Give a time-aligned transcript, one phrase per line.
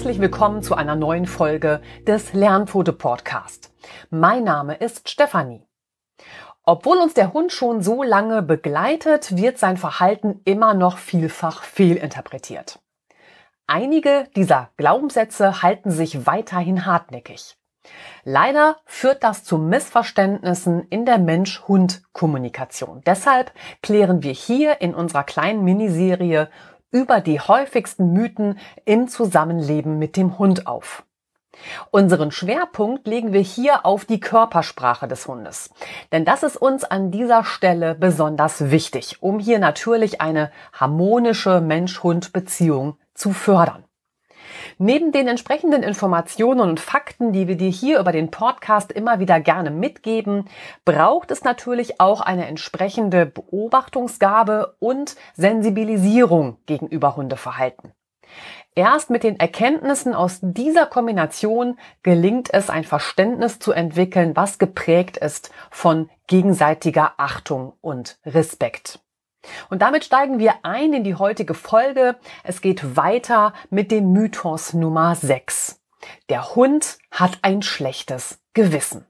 [0.00, 3.70] herzlich willkommen zu einer neuen Folge des Lernfoto Podcast.
[4.08, 5.66] Mein Name ist Stefanie.
[6.62, 12.78] Obwohl uns der Hund schon so lange begleitet, wird sein Verhalten immer noch vielfach fehlinterpretiert.
[13.66, 17.58] Einige dieser Glaubenssätze halten sich weiterhin hartnäckig.
[18.24, 23.02] Leider führt das zu Missverständnissen in der Mensch-Hund-Kommunikation.
[23.04, 26.48] Deshalb klären wir hier in unserer kleinen Miniserie
[26.90, 31.04] über die häufigsten Mythen im Zusammenleben mit dem Hund auf.
[31.90, 35.70] Unseren Schwerpunkt legen wir hier auf die Körpersprache des Hundes.
[36.12, 42.96] Denn das ist uns an dieser Stelle besonders wichtig, um hier natürlich eine harmonische Mensch-Hund-Beziehung
[43.14, 43.84] zu fördern.
[44.82, 49.38] Neben den entsprechenden Informationen und Fakten, die wir dir hier über den Podcast immer wieder
[49.38, 50.48] gerne mitgeben,
[50.86, 57.92] braucht es natürlich auch eine entsprechende Beobachtungsgabe und Sensibilisierung gegenüber Hundeverhalten.
[58.74, 65.18] Erst mit den Erkenntnissen aus dieser Kombination gelingt es, ein Verständnis zu entwickeln, was geprägt
[65.18, 69.00] ist von gegenseitiger Achtung und Respekt.
[69.68, 72.16] Und damit steigen wir ein in die heutige Folge.
[72.44, 75.80] Es geht weiter mit dem Mythos Nummer 6.
[76.28, 79.06] Der Hund hat ein schlechtes Gewissen.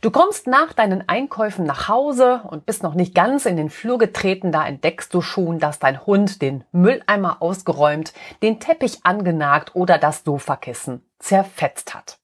[0.00, 3.98] Du kommst nach deinen Einkäufen nach Hause und bist noch nicht ganz in den Flur
[3.98, 8.12] getreten, da entdeckst du schon, dass dein Hund den Mülleimer ausgeräumt,
[8.42, 12.18] den Teppich angenagt oder das Sofakissen zerfetzt hat.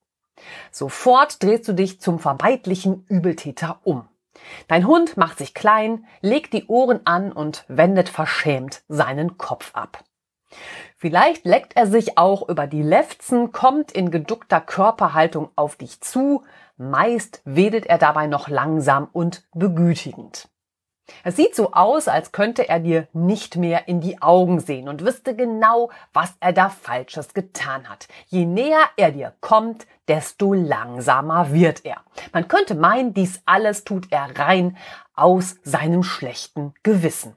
[0.70, 4.09] Sofort drehst du dich zum vermeintlichen Übeltäter um.
[4.69, 10.04] Dein Hund macht sich klein, legt die Ohren an und wendet verschämt seinen Kopf ab.
[10.97, 16.44] Vielleicht leckt er sich auch über die Lefzen, kommt in geduckter Körperhaltung auf dich zu,
[16.76, 20.48] meist wedelt er dabei noch langsam und begütigend.
[21.25, 25.04] Es sieht so aus, als könnte er dir nicht mehr in die Augen sehen und
[25.04, 28.09] wüsste genau, was er da Falsches getan hat.
[28.26, 31.99] Je näher er dir kommt, desto langsamer wird er.
[32.32, 34.76] Man könnte meinen, dies alles tut er rein
[35.15, 37.37] aus seinem schlechten Gewissen.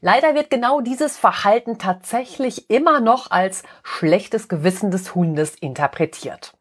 [0.00, 6.54] Leider wird genau dieses Verhalten tatsächlich immer noch als schlechtes Gewissen des Hundes interpretiert.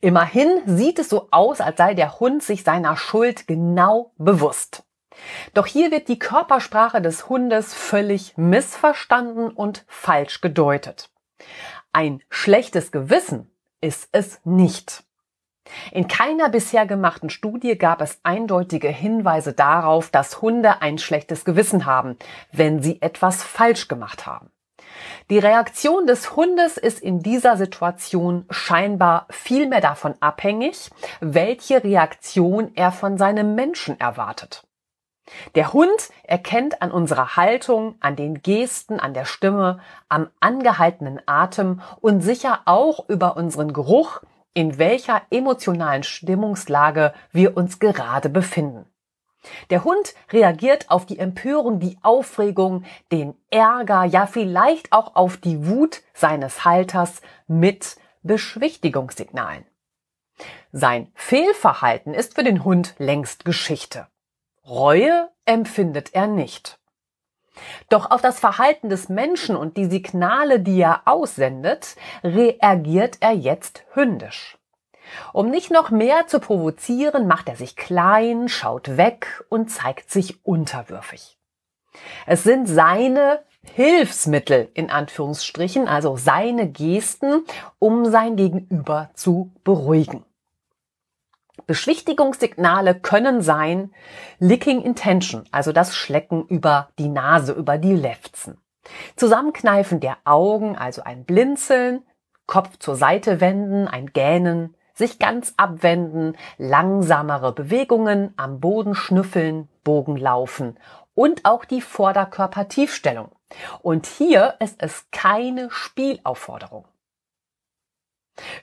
[0.00, 4.84] Immerhin sieht es so aus, als sei der Hund sich seiner Schuld genau bewusst.
[5.54, 11.10] Doch hier wird die Körpersprache des Hundes völlig missverstanden und falsch gedeutet.
[11.92, 13.50] Ein schlechtes Gewissen
[13.80, 15.04] ist es nicht.
[15.92, 21.86] In keiner bisher gemachten Studie gab es eindeutige Hinweise darauf, dass Hunde ein schlechtes Gewissen
[21.86, 22.18] haben,
[22.52, 24.50] wenn sie etwas falsch gemacht haben.
[25.30, 30.90] Die Reaktion des Hundes ist in dieser Situation scheinbar viel mehr davon abhängig,
[31.20, 34.64] welche Reaktion er von seinem Menschen erwartet.
[35.54, 39.80] Der Hund erkennt an unserer Haltung, an den Gesten, an der Stimme,
[40.10, 44.20] am angehaltenen Atem und sicher auch über unseren Geruch,
[44.52, 48.84] in welcher emotionalen Stimmungslage wir uns gerade befinden.
[49.70, 55.66] Der Hund reagiert auf die Empörung, die Aufregung, den Ärger, ja vielleicht auch auf die
[55.66, 59.64] Wut seines Halters mit Beschwichtigungssignalen.
[60.72, 64.08] Sein Fehlverhalten ist für den Hund längst Geschichte.
[64.66, 66.78] Reue empfindet er nicht.
[67.88, 73.84] Doch auf das Verhalten des Menschen und die Signale, die er aussendet, reagiert er jetzt
[73.94, 74.58] hündisch.
[75.32, 80.44] Um nicht noch mehr zu provozieren, macht er sich klein, schaut weg und zeigt sich
[80.44, 81.38] unterwürfig.
[82.26, 87.44] Es sind seine Hilfsmittel in Anführungsstrichen, also seine Gesten,
[87.78, 90.24] um sein Gegenüber zu beruhigen.
[91.66, 93.94] Beschwichtigungssignale können sein
[94.38, 98.58] Licking Intention, also das Schlecken über die Nase, über die Lefzen.
[99.16, 102.02] Zusammenkneifen der Augen, also ein Blinzeln,
[102.46, 110.16] Kopf zur Seite wenden, ein Gähnen, sich ganz abwenden, langsamere Bewegungen, am Boden schnüffeln, Bogen
[110.16, 110.78] laufen
[111.14, 113.30] und auch die Vorderkörpertiefstellung.
[113.82, 116.86] Und hier ist es keine Spielaufforderung.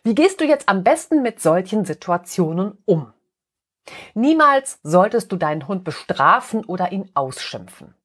[0.03, 3.13] Wie gehst du jetzt am besten mit solchen Situationen um?
[4.13, 7.95] Niemals solltest du deinen Hund bestrafen oder ihn ausschimpfen.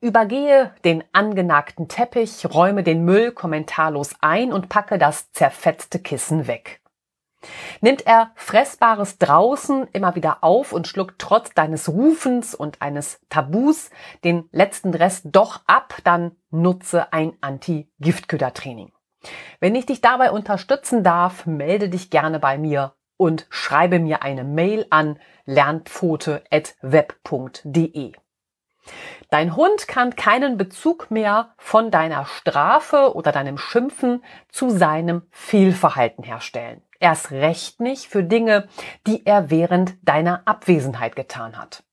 [0.00, 6.80] Übergehe den angenagten Teppich, räume den Müll kommentarlos ein und packe das zerfetzte Kissen weg.
[7.80, 13.90] Nimmt er Fressbares draußen immer wieder auf und schluckt trotz deines Rufens und eines Tabus
[14.24, 18.92] den letzten Rest doch ab, dann nutze ein Anti-Giftköder-Training.
[19.60, 24.44] Wenn ich dich dabei unterstützen darf, melde dich gerne bei mir und schreibe mir eine
[24.44, 28.12] Mail an lernpfote.web.de.
[29.30, 36.24] Dein Hund kann keinen Bezug mehr von deiner Strafe oder deinem Schimpfen zu seinem Fehlverhalten
[36.24, 36.80] herstellen.
[37.00, 38.68] Erst recht nicht für Dinge,
[39.06, 41.84] die er während deiner Abwesenheit getan hat.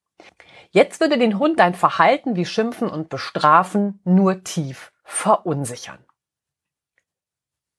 [0.71, 5.99] Jetzt würde den Hund dein Verhalten wie Schimpfen und Bestrafen nur tief verunsichern.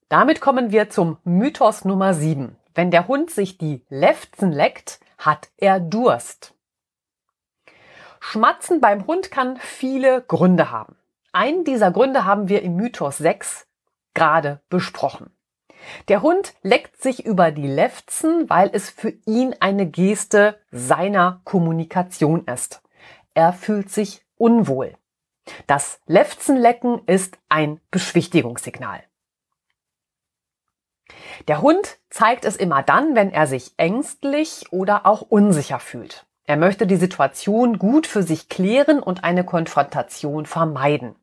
[0.09, 2.55] Damit kommen wir zum Mythos Nummer 7.
[2.73, 6.53] Wenn der Hund sich die Lefzen leckt, hat er Durst.
[8.19, 10.95] Schmatzen beim Hund kann viele Gründe haben.
[11.33, 13.67] Einen dieser Gründe haben wir im Mythos 6
[14.13, 15.36] gerade besprochen.
[16.07, 22.45] Der Hund leckt sich über die Lefzen, weil es für ihn eine Geste seiner Kommunikation
[22.45, 22.81] ist.
[23.33, 24.95] Er fühlt sich unwohl.
[25.65, 29.03] Das Lefzenlecken ist ein Beschwichtigungssignal.
[31.47, 36.25] Der Hund zeigt es immer dann, wenn er sich ängstlich oder auch unsicher fühlt.
[36.45, 41.15] Er möchte die Situation gut für sich klären und eine Konfrontation vermeiden.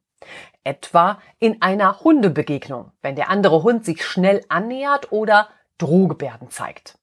[0.64, 6.98] Etwa in einer Hundebegegnung, wenn der andere Hund sich schnell annähert oder Drohgebärden zeigt.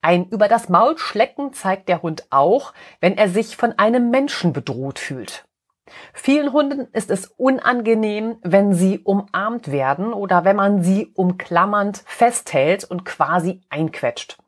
[0.00, 4.52] Ein über das Maul schlecken zeigt der Hund auch, wenn er sich von einem Menschen
[4.52, 5.44] bedroht fühlt.
[6.12, 12.84] Vielen Hunden ist es unangenehm, wenn sie umarmt werden oder wenn man sie umklammernd festhält
[12.84, 14.38] und quasi einquetscht.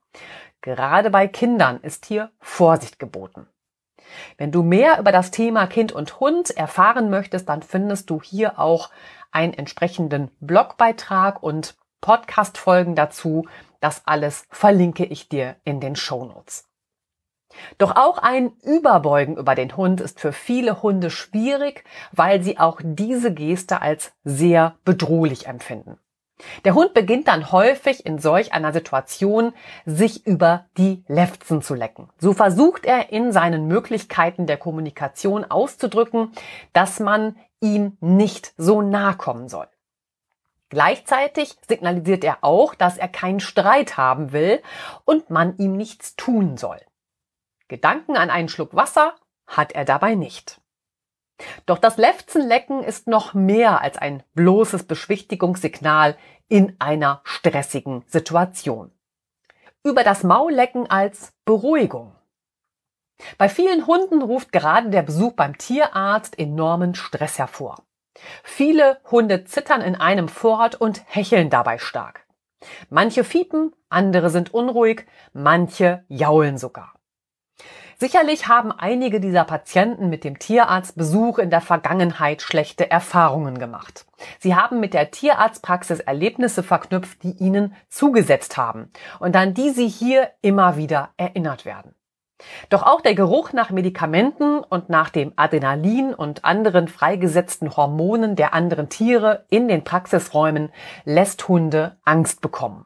[0.61, 3.49] Gerade bei Kindern ist hier Vorsicht geboten.
[4.39, 8.59] Wenn du mehr über das Thema Kind und Hund erfahren möchtest, dann findest du hier
[8.59, 8.91] auch
[9.31, 13.47] einen entsprechenden Blogbeitrag und Podcast-Folgen dazu.
[13.81, 16.69] Das alles verlinke ich dir in den Show Notes.
[17.79, 22.81] Doch auch ein Überbeugen über den Hund ist für viele Hunde schwierig, weil sie auch
[22.83, 25.99] diese Geste als sehr bedrohlich empfinden.
[26.65, 29.53] Der Hund beginnt dann häufig in solch einer Situation,
[29.85, 32.09] sich über die Lefzen zu lecken.
[32.19, 36.33] So versucht er in seinen Möglichkeiten der Kommunikation auszudrücken,
[36.73, 39.69] dass man ihm nicht so nahe kommen soll.
[40.73, 44.63] Gleichzeitig signalisiert er auch, dass er keinen Streit haben will
[45.05, 46.81] und man ihm nichts tun soll.
[47.69, 49.15] Gedanken an einen Schluck Wasser
[49.47, 50.62] hat er dabei nicht.
[51.67, 56.17] Doch das Lefzenlecken ist noch mehr als ein bloßes Beschwichtigungssignal
[56.49, 58.93] in einer stressigen Situation.
[59.85, 62.15] Über das Maullecken als Beruhigung.
[63.39, 67.83] Bei vielen Hunden ruft gerade der Besuch beim Tierarzt enormen Stress hervor.
[68.43, 72.27] Viele Hunde zittern in einem fort und hecheln dabei stark.
[72.91, 76.95] Manche fiepen, andere sind unruhig, manche jaulen sogar.
[78.03, 84.07] Sicherlich haben einige dieser Patienten mit dem Tierarztbesuch in der Vergangenheit schlechte Erfahrungen gemacht.
[84.41, 88.91] Sie haben mit der Tierarztpraxis Erlebnisse verknüpft, die ihnen zugesetzt haben
[89.21, 91.95] und an die sie hier immer wieder erinnert werden.
[92.71, 98.53] Doch auch der Geruch nach Medikamenten und nach dem Adrenalin und anderen freigesetzten Hormonen der
[98.53, 100.73] anderen Tiere in den Praxisräumen
[101.05, 102.85] lässt Hunde Angst bekommen.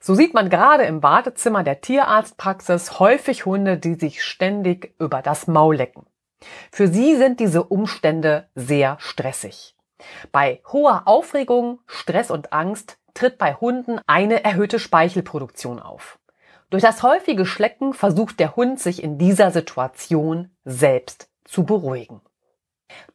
[0.00, 5.46] So sieht man gerade im Wartezimmer der Tierarztpraxis häufig Hunde, die sich ständig über das
[5.46, 6.06] Maul lecken.
[6.70, 9.76] Für sie sind diese Umstände sehr stressig.
[10.30, 16.18] Bei hoher Aufregung, Stress und Angst tritt bei Hunden eine erhöhte Speichelproduktion auf.
[16.70, 22.20] Durch das häufige Schlecken versucht der Hund sich in dieser Situation selbst zu beruhigen.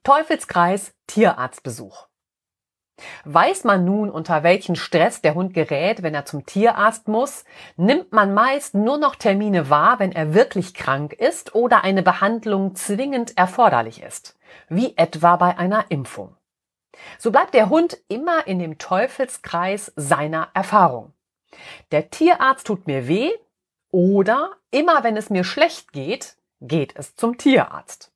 [0.04, 2.08] Teufelskreis Tierarztbesuch.
[3.26, 7.46] Weiß man nun, unter welchen Stress der Hund gerät, wenn er zum Tierarzt muss,
[7.78, 12.76] nimmt man meist nur noch Termine wahr, wenn er wirklich krank ist oder eine Behandlung
[12.76, 14.38] zwingend erforderlich ist,
[14.70, 16.36] wie etwa bei einer Impfung.
[17.18, 21.14] So bleibt der Hund immer in dem Teufelskreis seiner Erfahrung.
[21.92, 23.32] Der Tierarzt tut mir weh
[23.92, 28.12] oder immer wenn es mir schlecht geht, geht es zum Tierarzt.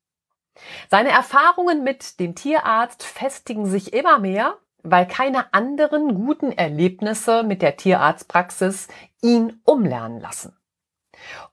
[0.90, 4.58] Seine Erfahrungen mit dem Tierarzt festigen sich immer mehr
[4.92, 8.88] weil keine anderen guten Erlebnisse mit der Tierarztpraxis
[9.22, 10.56] ihn umlernen lassen.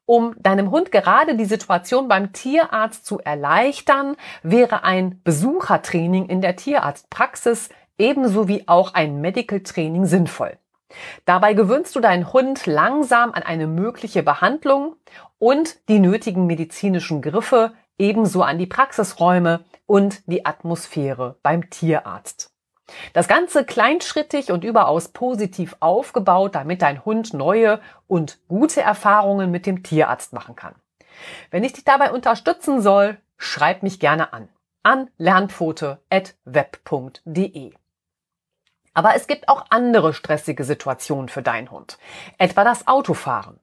[0.06, 6.56] Um deinem Hund gerade die Situation beim Tierarzt zu erleichtern, wäre ein Besuchertraining in der
[6.56, 10.58] Tierarztpraxis ebenso wie auch ein Medical Training sinnvoll.
[11.24, 14.96] Dabei gewöhnst du deinen Hund langsam an eine mögliche Behandlung
[15.38, 22.53] und die nötigen medizinischen Griffe ebenso an die Praxisräume und die Atmosphäre beim Tierarzt.
[23.12, 29.66] Das Ganze kleinschrittig und überaus positiv aufgebaut, damit dein Hund neue und gute Erfahrungen mit
[29.66, 30.76] dem Tierarzt machen kann.
[31.50, 34.48] Wenn ich dich dabei unterstützen soll, schreib mich gerne an.
[34.82, 37.74] An lernpfote.web.de.
[38.96, 41.98] Aber es gibt auch andere stressige Situationen für deinen Hund.
[42.38, 43.58] Etwa das Autofahren.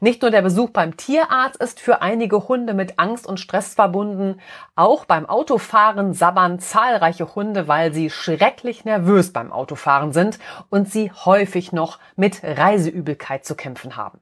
[0.00, 4.40] Nicht nur der Besuch beim Tierarzt ist für einige Hunde mit Angst und Stress verbunden,
[4.74, 10.38] auch beim Autofahren sabbern zahlreiche Hunde, weil sie schrecklich nervös beim Autofahren sind
[10.70, 14.20] und sie häufig noch mit Reiseübelkeit zu kämpfen haben.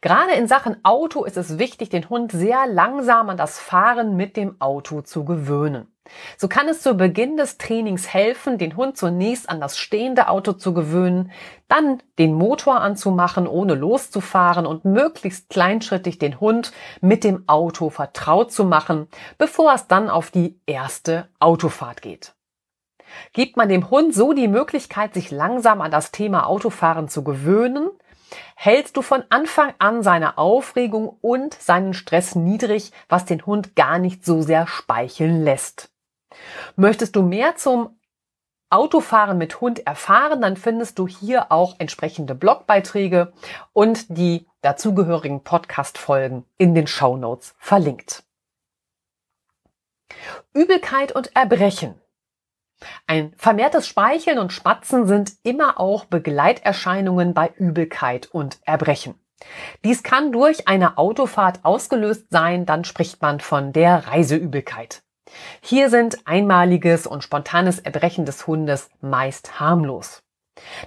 [0.00, 4.36] Gerade in Sachen Auto ist es wichtig, den Hund sehr langsam an das Fahren mit
[4.36, 5.88] dem Auto zu gewöhnen.
[6.36, 10.52] So kann es zu Beginn des Trainings helfen, den Hund zunächst an das stehende Auto
[10.52, 11.32] zu gewöhnen,
[11.68, 18.52] dann den Motor anzumachen, ohne loszufahren und möglichst kleinschrittig den Hund mit dem Auto vertraut
[18.52, 19.08] zu machen,
[19.38, 22.34] bevor es dann auf die erste Autofahrt geht.
[23.32, 27.90] Gibt man dem Hund so die Möglichkeit, sich langsam an das Thema Autofahren zu gewöhnen,
[28.54, 33.98] hältst du von Anfang an seine Aufregung und seinen Stress niedrig, was den Hund gar
[33.98, 35.90] nicht so sehr speicheln lässt.
[36.76, 37.98] Möchtest du mehr zum
[38.68, 43.32] Autofahren mit Hund erfahren, dann findest du hier auch entsprechende Blogbeiträge
[43.72, 48.24] und die dazugehörigen Podcast-Folgen in den Show Notes verlinkt.
[50.52, 51.94] Übelkeit und Erbrechen.
[53.06, 59.14] Ein vermehrtes Speicheln und Spatzen sind immer auch Begleiterscheinungen bei Übelkeit und Erbrechen.
[59.84, 65.02] Dies kann durch eine Autofahrt ausgelöst sein, dann spricht man von der Reiseübelkeit.
[65.60, 70.22] Hier sind einmaliges und spontanes Erbrechen des Hundes meist harmlos.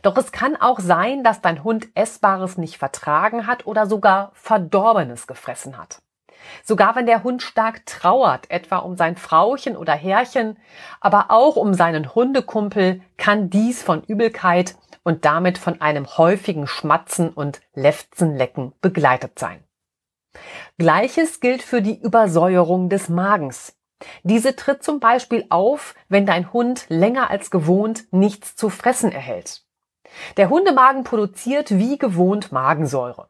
[0.02, 5.28] Doch es kann auch sein, dass dein Hund Essbares nicht vertragen hat oder sogar Verdorbenes
[5.28, 6.00] gefressen hat.
[6.64, 10.58] Sogar wenn der Hund stark trauert, etwa um sein Frauchen oder Herrchen,
[11.02, 17.30] aber auch um seinen Hundekumpel, kann dies von Übelkeit und damit von einem häufigen Schmatzen
[17.30, 19.64] und Lefzenlecken begleitet sein.
[20.78, 23.76] Gleiches gilt für die Übersäuerung des Magens.
[24.24, 29.64] Diese tritt zum Beispiel auf, wenn dein Hund länger als gewohnt nichts zu fressen erhält.
[30.38, 33.29] Der Hundemagen produziert wie gewohnt Magensäure.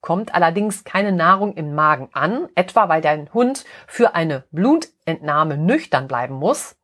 [0.00, 6.08] Kommt allerdings keine Nahrung im Magen an, etwa weil dein Hund für eine Blutentnahme nüchtern
[6.08, 6.76] bleiben muss,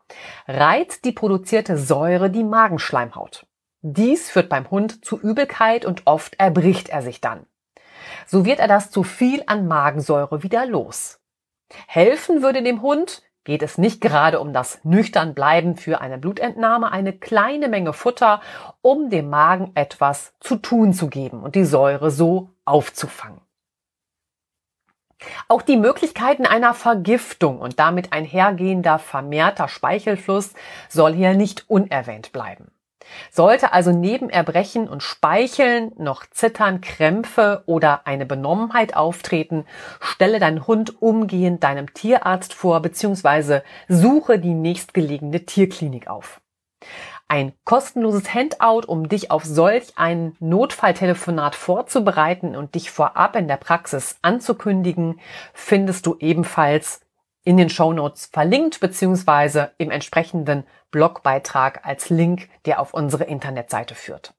[0.46, 3.46] reizt die produzierte Säure die Magenschleimhaut.
[3.82, 7.46] Dies führt beim Hund zu Übelkeit und oft erbricht er sich dann.
[8.26, 11.20] So wird er das zu viel an Magensäure wieder los.
[11.86, 16.90] Helfen würde dem Hund, geht es nicht gerade um das nüchtern Bleiben für eine Blutentnahme,
[16.92, 18.40] eine kleine Menge Futter,
[18.80, 23.40] um dem Magen etwas zu tun zu geben und die Säure so aufzufangen.
[25.48, 30.52] Auch die Möglichkeiten einer Vergiftung und damit einhergehender vermehrter Speichelfluss
[30.88, 32.70] soll hier nicht unerwähnt bleiben.
[33.30, 39.66] Sollte also neben Erbrechen und Speicheln noch Zittern, Krämpfe oder eine Benommenheit auftreten,
[40.00, 43.60] stelle deinen Hund umgehend deinem Tierarzt vor bzw.
[43.88, 46.40] suche die nächstgelegene Tierklinik auf.
[47.28, 53.56] Ein kostenloses Handout, um dich auf solch ein Notfalltelefonat vorzubereiten und dich vorab in der
[53.56, 55.20] Praxis anzukündigen,
[55.52, 57.00] findest du ebenfalls
[57.44, 63.94] in den Show Notes verlinkt beziehungsweise im entsprechenden Blogbeitrag als Link, der auf unsere Internetseite
[63.94, 64.34] führt.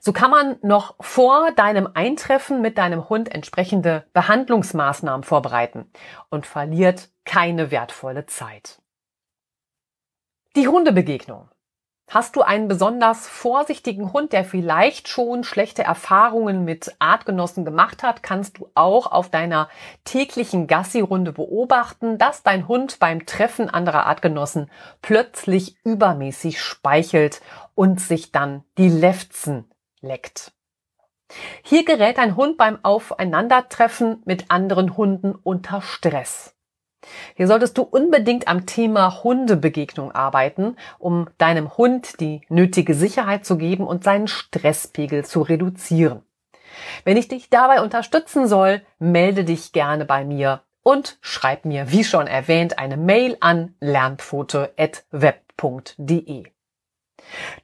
[0.00, 5.90] So kann man noch vor deinem Eintreffen mit deinem Hund entsprechende Behandlungsmaßnahmen vorbereiten
[6.30, 8.80] und verliert keine wertvolle Zeit.
[10.56, 11.48] Die Hundebegegnung.
[12.08, 18.22] Hast du einen besonders vorsichtigen Hund, der vielleicht schon schlechte Erfahrungen mit Artgenossen gemacht hat,
[18.22, 19.68] kannst du auch auf deiner
[20.04, 24.70] täglichen Gassi-Runde beobachten, dass dein Hund beim Treffen anderer Artgenossen
[25.02, 27.40] plötzlich übermäßig speichelt
[27.74, 29.70] und sich dann die Lefzen
[30.00, 30.52] leckt.
[31.62, 36.53] Hier gerät ein Hund beim Aufeinandertreffen mit anderen Hunden unter Stress.
[37.34, 43.58] Hier solltest du unbedingt am Thema Hundebegegnung arbeiten, um deinem Hund die nötige Sicherheit zu
[43.58, 46.22] geben und seinen Stresspegel zu reduzieren.
[47.04, 52.04] Wenn ich dich dabei unterstützen soll, melde dich gerne bei mir und schreib mir, wie
[52.04, 56.53] schon erwähnt, eine Mail an lernpfote.web.de.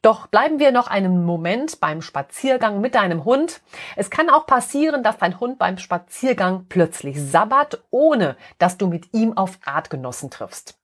[0.02, 3.60] Doch bleiben wir noch einen Moment beim Spaziergang mit deinem Hund.
[3.96, 9.12] Es kann auch passieren, dass dein Hund beim Spaziergang plötzlich sabbert, ohne dass du mit
[9.12, 10.78] ihm auf Artgenossen triffst.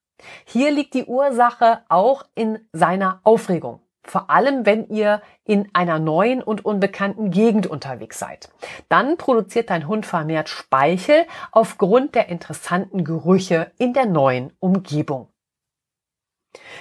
[0.45, 3.81] Hier liegt die Ursache auch in seiner Aufregung.
[4.07, 8.51] Vor allem, wenn ihr in einer neuen und unbekannten Gegend unterwegs seid.
[8.89, 15.29] Dann produziert dein Hund vermehrt Speichel aufgrund der interessanten Gerüche in der neuen Umgebung.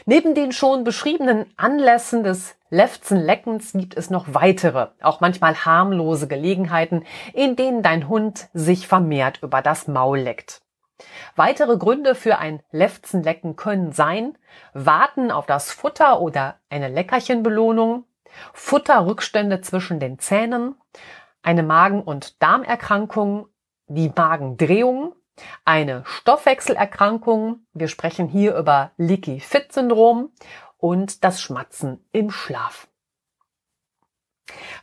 [0.06, 7.06] Neben den schon beschriebenen Anlässen des Lefzenleckens gibt es noch weitere, auch manchmal harmlose Gelegenheiten,
[7.34, 10.62] in denen dein Hund sich vermehrt über das Maul leckt.
[11.36, 14.38] Weitere Gründe für ein Lefzenlecken können sein,
[14.74, 18.06] Warten auf das Futter oder eine Leckerchenbelohnung,
[18.54, 20.76] Futterrückstände zwischen den Zähnen,
[21.42, 23.48] eine Magen- und Darmerkrankung,
[23.88, 25.14] die Magendrehung,
[25.66, 30.32] eine Stoffwechselerkrankung, wir sprechen hier über Leaky Fit Syndrom
[30.78, 32.88] und das Schmatzen im Schlaf.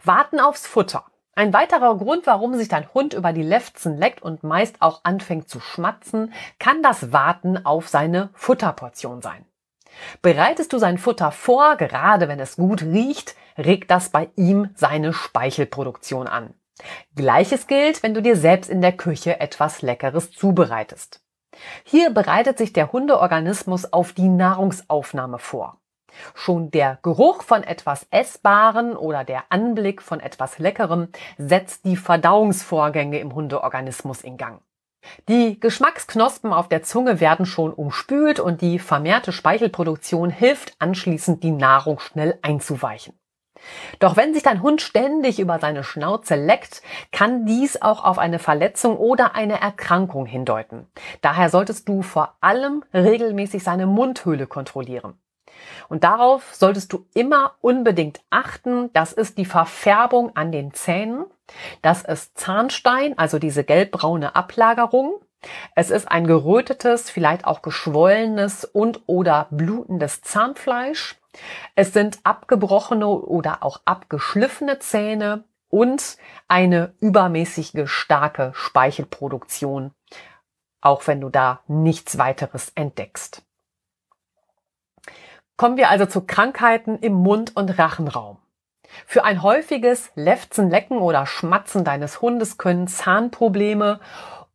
[0.04, 1.04] Warten aufs Futter.
[1.34, 5.48] Ein weiterer Grund, warum sich dein Hund über die Lefzen leckt und meist auch anfängt
[5.48, 9.46] zu schmatzen, kann das Warten auf seine Futterportion sein.
[10.20, 15.12] Bereitest du sein Futter vor, gerade wenn es gut riecht, regt das bei ihm seine
[15.12, 16.54] Speichelproduktion an.
[17.14, 21.20] Gleiches gilt, wenn du dir selbst in der Küche etwas Leckeres zubereitest.
[21.84, 25.78] Hier bereitet sich der Hundeorganismus auf die Nahrungsaufnahme vor.
[26.34, 31.08] Schon der Geruch von etwas Essbaren oder der Anblick von etwas Leckerem
[31.38, 34.60] setzt die Verdauungsvorgänge im Hundeorganismus in Gang.
[35.28, 41.50] Die Geschmacksknospen auf der Zunge werden schon umspült und die vermehrte Speichelproduktion hilft anschließend, die
[41.50, 43.14] Nahrung schnell einzuweichen.
[43.98, 48.38] Doch wenn sich dein Hund ständig über seine Schnauze leckt, kann dies auch auf eine
[48.38, 50.86] Verletzung oder eine Erkrankung hindeuten.
[51.20, 55.18] Daher solltest du vor allem regelmäßig seine Mundhöhle kontrollieren.
[55.88, 58.90] Und darauf solltest du immer unbedingt achten.
[58.92, 61.26] Das ist die Verfärbung an den Zähnen.
[61.82, 65.20] Das ist Zahnstein, also diese gelbbraune Ablagerung.
[65.74, 71.16] Es ist ein gerötetes, vielleicht auch geschwollenes und oder blutendes Zahnfleisch.
[71.74, 76.18] Es sind abgebrochene oder auch abgeschliffene Zähne und
[76.48, 79.92] eine übermäßige starke Speichelproduktion,
[80.82, 83.42] auch wenn du da nichts weiteres entdeckst.
[85.56, 88.38] Kommen wir also zu Krankheiten im Mund- und Rachenraum.
[89.06, 94.00] Für ein häufiges Lefzen, Lecken oder Schmatzen deines Hundes können Zahnprobleme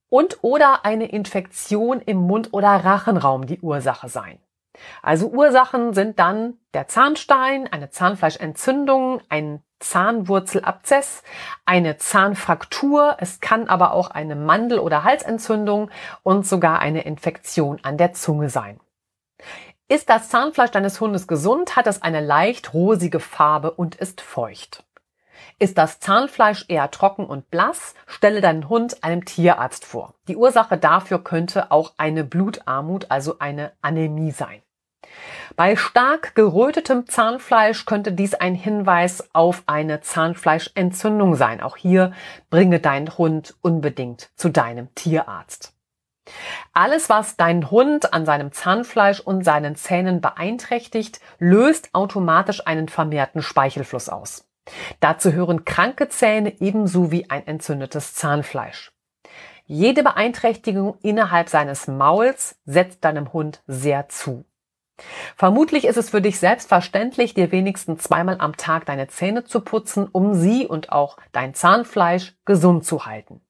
[0.10, 4.40] und oder eine Infektion im Mund- oder Rachenraum die Ursache sein.
[5.02, 11.24] Also Ursachen sind dann der Zahnstein, eine Zahnfleischentzündung, ein Zahnwurzelabzess,
[11.66, 15.92] eine Zahnfraktur, es kann aber auch eine Mandel- oder Halsentzündung
[16.24, 18.80] und sogar eine Infektion an der Zunge sein.
[19.88, 24.84] Ist das Zahnfleisch deines Hundes gesund, hat es eine leicht rosige Farbe und ist feucht.
[25.60, 30.14] Ist das Zahnfleisch eher trocken und blass, stelle deinen Hund einem Tierarzt vor.
[30.28, 34.62] Die Ursache dafür könnte auch eine Blutarmut, also eine Anämie sein.
[35.56, 41.62] Bei stark gerötetem Zahnfleisch könnte dies ein Hinweis auf eine Zahnfleischentzündung sein.
[41.62, 42.14] Auch hier
[42.52, 45.74] bringe deinen Hund unbedingt zu deinem Tierarzt.
[46.74, 53.42] Alles, was deinen Hund an seinem Zahnfleisch und seinen Zähnen beeinträchtigt, löst automatisch einen vermehrten
[53.42, 54.47] Speichelfluss aus.
[55.00, 58.92] Dazu hören kranke Zähne ebenso wie ein entzündetes Zahnfleisch.
[59.66, 64.46] Jede Beeinträchtigung innerhalb seines Mauls setzt deinem Hund sehr zu.
[65.36, 70.08] Vermutlich ist es für dich selbstverständlich, dir wenigstens zweimal am Tag deine Zähne zu putzen,
[70.12, 73.42] um sie und auch dein Zahnfleisch gesund zu halten.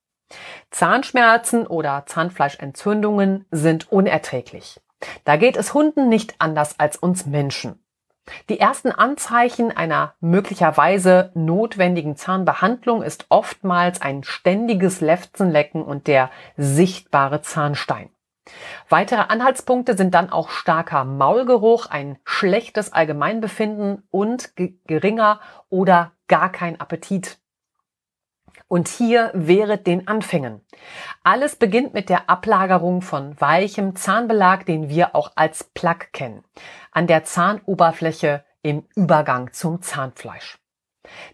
[0.71, 4.81] Zahnschmerzen oder Zahnfleischentzündungen sind unerträglich.
[5.23, 7.79] Da geht es Hunden nicht anders als uns Menschen.
[8.49, 17.41] Die ersten Anzeichen einer möglicherweise notwendigen Zahnbehandlung ist oftmals ein ständiges Lefzenlecken und der sichtbare
[17.41, 18.09] Zahnstein.
[18.89, 24.53] Weitere Anhaltspunkte sind dann auch starker Maulgeruch, ein schlechtes Allgemeinbefinden und
[24.85, 27.39] geringer oder gar kein Appetit.
[28.69, 30.61] Und hier wäre den Anfängen.
[31.29, 36.45] Alles beginnt mit der Ablagerung von weichem Zahnbelag, den wir auch als Plaque kennen,
[36.93, 40.57] an der Zahnoberfläche im Übergang zum Zahnfleisch.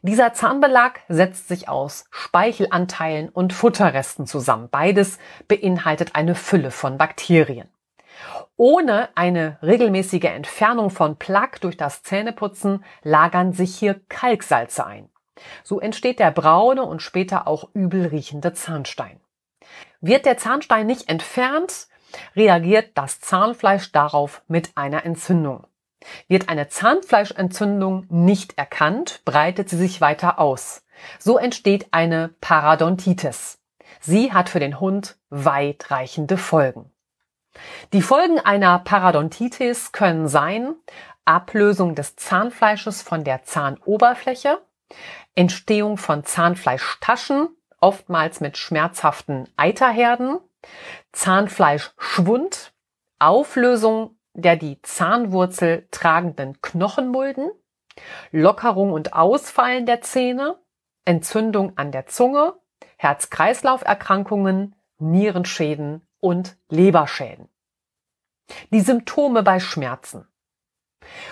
[0.01, 4.67] Dieser Zahnbelag setzt sich aus Speichelanteilen und Futterresten zusammen.
[4.71, 7.69] Beides beinhaltet eine Fülle von Bakterien.
[8.57, 15.11] Ohne eine regelmäßige Entfernung von Plaque durch das Zähneputzen lagern sich hier Kalksalze ein.
[15.63, 19.19] So entsteht der braune und später auch übel riechende Zahnstein.
[20.03, 21.87] Wird der Zahnstein nicht entfernt,
[22.35, 25.65] reagiert das Zahnfleisch darauf mit einer Entzündung.
[26.27, 30.83] Wird eine Zahnfleischentzündung nicht erkannt, breitet sie sich weiter aus.
[31.19, 33.59] So entsteht eine Parodontitis.
[34.01, 36.91] Sie hat für den Hund weitreichende Folgen.
[37.93, 40.75] Die Folgen einer Parodontitis können sein
[41.23, 44.59] Ablösung des Zahnfleisches von der Zahnoberfläche,
[45.33, 47.47] Entstehung von Zahnfleischtaschen,
[47.83, 50.39] oftmals mit schmerzhaften Eiterherden,
[51.11, 52.73] Zahnfleischschwund,
[53.19, 57.51] Auflösung der die Zahnwurzel tragenden Knochenmulden,
[58.31, 60.57] Lockerung und Ausfallen der Zähne,
[61.05, 62.55] Entzündung an der Zunge,
[62.97, 67.49] Herz-Kreislauf-Erkrankungen, Nierenschäden und Leberschäden.
[68.71, 70.25] Die Symptome bei Schmerzen.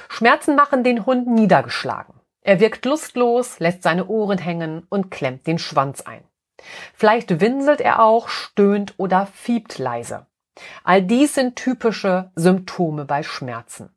[0.09, 2.15] Schmerzen machen den Hund niedergeschlagen.
[2.41, 6.23] Er wirkt lustlos, lässt seine Ohren hängen und klemmt den Schwanz ein.
[6.93, 10.27] Vielleicht winselt er auch, stöhnt oder fiebt leise.
[10.83, 13.95] All dies sind typische Symptome bei Schmerzen.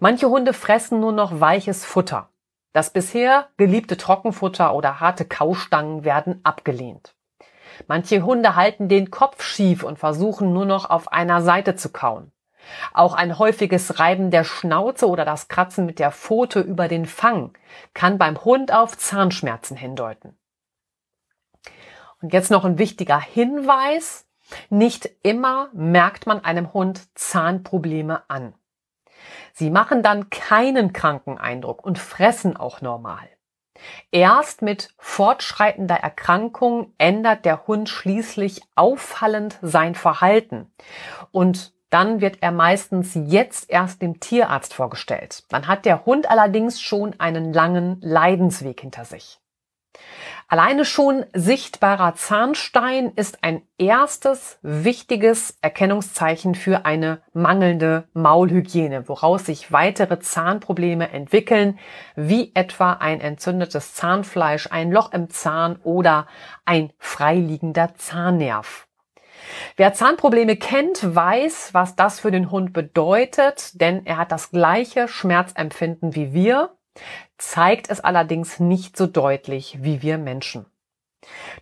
[0.00, 2.30] Manche Hunde fressen nur noch weiches Futter.
[2.72, 7.14] Das bisher geliebte Trockenfutter oder harte Kaustangen werden abgelehnt.
[7.88, 12.32] Manche Hunde halten den Kopf schief und versuchen nur noch auf einer Seite zu kauen.
[12.92, 17.52] Auch ein häufiges Reiben der Schnauze oder das Kratzen mit der Pfote über den Fang
[17.94, 20.36] kann beim Hund auf Zahnschmerzen hindeuten.
[22.26, 24.26] Und jetzt noch ein wichtiger Hinweis.
[24.68, 28.52] Nicht immer merkt man einem Hund Zahnprobleme an.
[29.52, 33.28] Sie machen dann keinen kranken Eindruck und fressen auch normal.
[34.10, 40.74] Erst mit fortschreitender Erkrankung ändert der Hund schließlich auffallend sein Verhalten.
[41.30, 45.44] Und dann wird er meistens jetzt erst dem Tierarzt vorgestellt.
[45.50, 49.38] Dann hat der Hund allerdings schon einen langen Leidensweg hinter sich.
[50.48, 59.72] Alleine schon sichtbarer Zahnstein ist ein erstes wichtiges Erkennungszeichen für eine mangelnde Maulhygiene, woraus sich
[59.72, 61.80] weitere Zahnprobleme entwickeln,
[62.14, 66.28] wie etwa ein entzündetes Zahnfleisch, ein Loch im Zahn oder
[66.64, 68.86] ein freiliegender Zahnnerv.
[69.76, 75.08] Wer Zahnprobleme kennt, weiß, was das für den Hund bedeutet, denn er hat das gleiche
[75.08, 76.75] Schmerzempfinden wie wir,
[77.38, 80.66] zeigt es allerdings nicht so deutlich wie wir Menschen.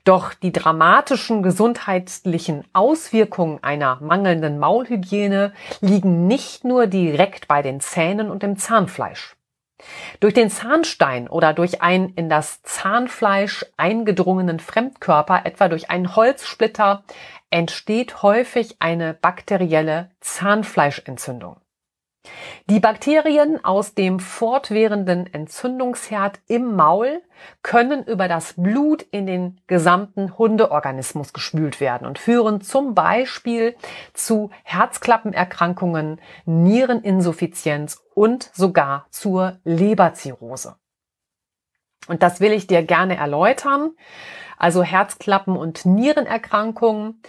[0.05, 8.31] Doch die dramatischen gesundheitlichen Auswirkungen einer mangelnden Maulhygiene liegen nicht nur direkt bei den Zähnen
[8.31, 9.37] und dem Zahnfleisch.
[10.21, 17.05] Durch den Zahnstein oder durch einen in das Zahnfleisch eingedrungenen Fremdkörper, etwa durch einen Holzsplitter,
[17.51, 21.57] entsteht häufig eine bakterielle Zahnfleischentzündung.
[22.71, 27.23] Die Bakterien aus dem fortwährenden Entzündungsherd im Maul
[27.63, 33.77] können über das Blut in den gesamten Hundeorganismus gespült werden und führen zum Beispiel
[34.15, 40.77] zu Herzklappenerkrankungen, Niereninsuffizienz und sogar zur Leberzirrhose.
[42.07, 43.91] Und das will ich dir gerne erläutern.
[44.57, 47.21] Also Herzklappen- und Nierenerkrankungen,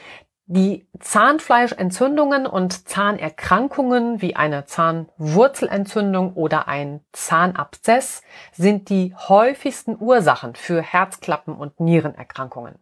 [0.48, 10.84] die Zahnfleischentzündungen und Zahnerkrankungen wie eine Zahnwurzelentzündung oder ein Zahnabszess sind die häufigsten Ursachen für
[10.84, 12.76] Herzklappen- und Nierenerkrankungen.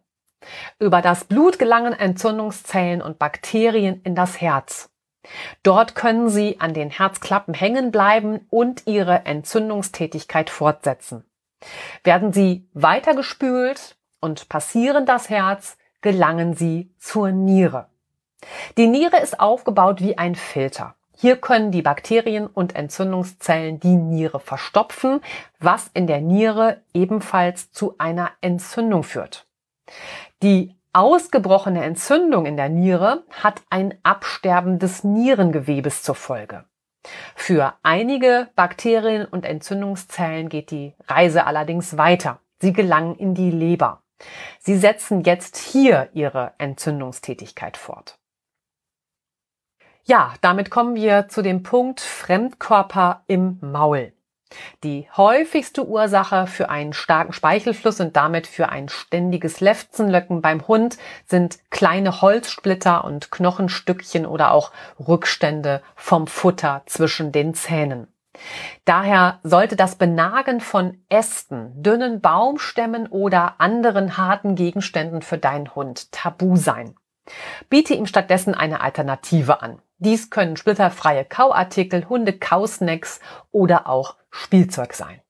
[0.78, 4.90] Über das Blut gelangen Entzündungszellen und Bakterien in das Herz.
[5.62, 11.24] Dort können sie an den Herzklappen hängen bleiben und ihre Entzündungstätigkeit fortsetzen.
[12.02, 17.86] Werden sie weitergespült und passieren das Herz, gelangen sie zur Niere.
[18.76, 20.96] Die Niere ist aufgebaut wie ein Filter.
[21.16, 25.22] Hier können die Bakterien und Entzündungszellen die Niere verstopfen,
[25.60, 29.46] was in der Niere ebenfalls zu einer Entzündung führt.
[30.42, 36.64] Die ausgebrochene Entzündung in der Niere hat ein Absterben des Nierengewebes zur Folge.
[37.34, 42.40] Für einige Bakterien und Entzündungszellen geht die Reise allerdings weiter.
[42.60, 44.03] Sie gelangen in die Leber.
[44.60, 48.18] Sie setzen jetzt hier ihre Entzündungstätigkeit fort.
[50.04, 54.12] Ja, damit kommen wir zu dem Punkt Fremdkörper im Maul.
[54.82, 60.98] Die häufigste Ursache für einen starken Speichelfluss und damit für ein ständiges Lefzenlöcken beim Hund
[61.26, 68.13] sind kleine Holzsplitter und Knochenstückchen oder auch Rückstände vom Futter zwischen den Zähnen.
[68.84, 76.12] Daher sollte das Benagen von Ästen, dünnen Baumstämmen oder anderen harten Gegenständen für deinen Hund
[76.12, 76.94] tabu sein.
[77.70, 79.80] Biete ihm stattdessen eine Alternative an.
[79.98, 83.20] Dies können splitterfreie Kauartikel, Hunde-Kausnacks
[83.50, 85.20] oder auch Spielzeug sein.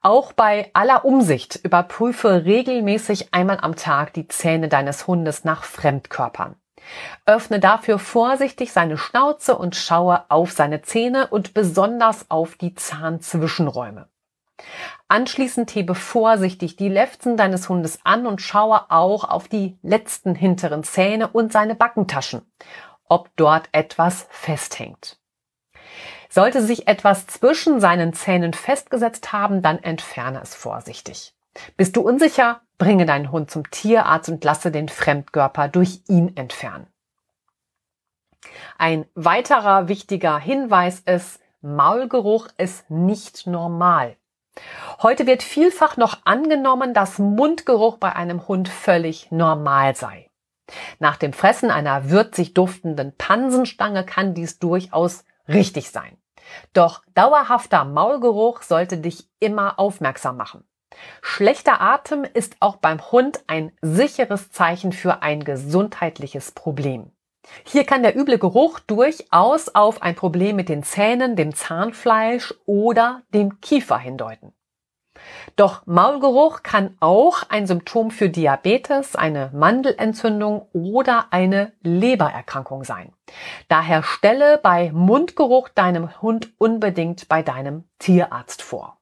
[0.00, 6.56] Auch bei aller Umsicht überprüfe regelmäßig einmal am Tag die Zähne deines Hundes nach Fremdkörpern.
[7.26, 14.08] Öffne dafür vorsichtig seine Schnauze und schaue auf seine Zähne und besonders auf die Zahnzwischenräume.
[15.08, 20.84] Anschließend hebe vorsichtig die Lefzen deines Hundes an und schaue auch auf die letzten hinteren
[20.84, 22.42] Zähne und seine Backentaschen,
[23.04, 25.18] ob dort etwas festhängt.
[26.28, 31.34] Sollte sich etwas zwischen seinen Zähnen festgesetzt haben, dann entferne es vorsichtig.
[31.76, 32.62] Bist du unsicher?
[32.78, 36.86] Bringe deinen Hund zum Tierarzt und lasse den Fremdkörper durch ihn entfernen.
[38.78, 44.16] Ein weiterer wichtiger Hinweis ist, Maulgeruch ist nicht normal.
[45.02, 50.30] Heute wird vielfach noch angenommen, dass Mundgeruch bei einem Hund völlig normal sei.
[50.98, 56.18] Nach dem Fressen einer würzig duftenden Pansenstange kann dies durchaus richtig sein.
[56.72, 60.67] Doch dauerhafter Maulgeruch sollte dich immer aufmerksam machen.
[61.22, 67.12] Schlechter Atem ist auch beim Hund ein sicheres Zeichen für ein gesundheitliches Problem.
[67.64, 73.22] Hier kann der üble Geruch durchaus auf ein Problem mit den Zähnen, dem Zahnfleisch oder
[73.32, 74.52] dem Kiefer hindeuten.
[75.56, 83.12] Doch Maulgeruch kann auch ein Symptom für Diabetes, eine Mandelentzündung oder eine Lebererkrankung sein.
[83.68, 88.97] Daher stelle bei Mundgeruch deinem Hund unbedingt bei deinem Tierarzt vor.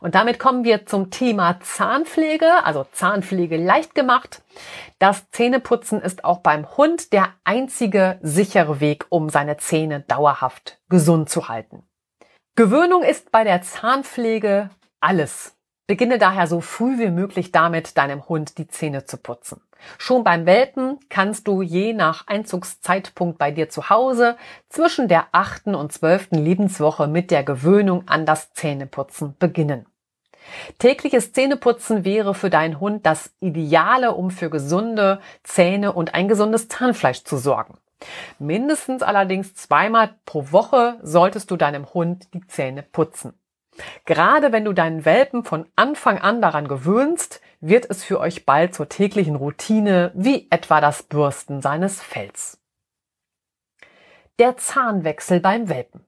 [0.00, 4.42] Und damit kommen wir zum Thema Zahnpflege, also Zahnpflege leicht gemacht.
[4.98, 11.30] Das Zähneputzen ist auch beim Hund der einzige sichere Weg, um seine Zähne dauerhaft gesund
[11.30, 11.84] zu halten.
[12.54, 14.70] Gewöhnung ist bei der Zahnpflege
[15.00, 15.56] alles.
[15.86, 19.60] Beginne daher so früh wie möglich damit, deinem Hund die Zähne zu putzen.
[19.98, 24.36] Schon beim Welpen kannst du je nach Einzugszeitpunkt bei dir zu Hause
[24.68, 29.86] zwischen der achten und zwölften Lebenswoche mit der Gewöhnung an das Zähneputzen beginnen.
[30.78, 36.68] Tägliches Zähneputzen wäre für deinen Hund das Ideale, um für gesunde Zähne und ein gesundes
[36.68, 37.78] Zahnfleisch zu sorgen.
[38.38, 43.34] Mindestens allerdings zweimal pro Woche solltest du deinem Hund die Zähne putzen.
[44.04, 48.74] Gerade wenn du deinen Welpen von Anfang an daran gewöhnst, wird es für euch bald
[48.74, 52.60] zur täglichen Routine, wie etwa das Bürsten seines Fells.
[54.38, 56.04] Der Zahnwechsel beim Welpen.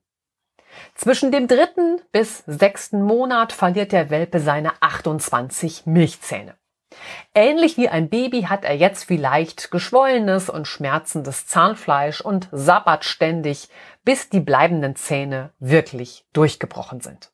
[0.95, 6.57] Zwischen dem dritten bis sechsten Monat verliert der Welpe seine 28 Milchzähne.
[7.35, 13.69] Ähnlich wie ein Baby hat er jetzt vielleicht geschwollenes und schmerzendes Zahnfleisch und sabbert ständig,
[14.05, 17.34] bis die bleibenden Zähne wirklich durchgebrochen sind.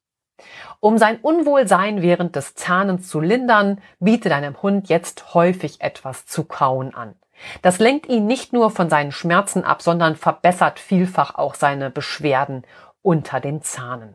[0.81, 6.45] Um sein Unwohlsein während des Zahnens zu lindern, biete deinem Hund jetzt häufig etwas zu
[6.45, 7.15] kauen an.
[7.63, 12.65] Das lenkt ihn nicht nur von seinen Schmerzen ab, sondern verbessert vielfach auch seine Beschwerden
[13.03, 14.15] unter den Zahnen.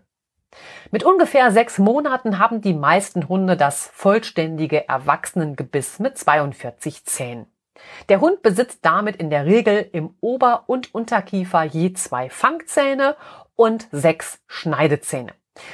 [0.92, 7.48] Mit ungefähr sechs Monaten haben die meisten Hunde das vollständige Erwachsenengebiss mit 42 Zähnen.
[8.08, 13.18] Der Hund besitzt damit in der Regel im Ober- und Unterkiefer je zwei Fangzähne
[13.56, 15.34] und sechs Schneidezähne.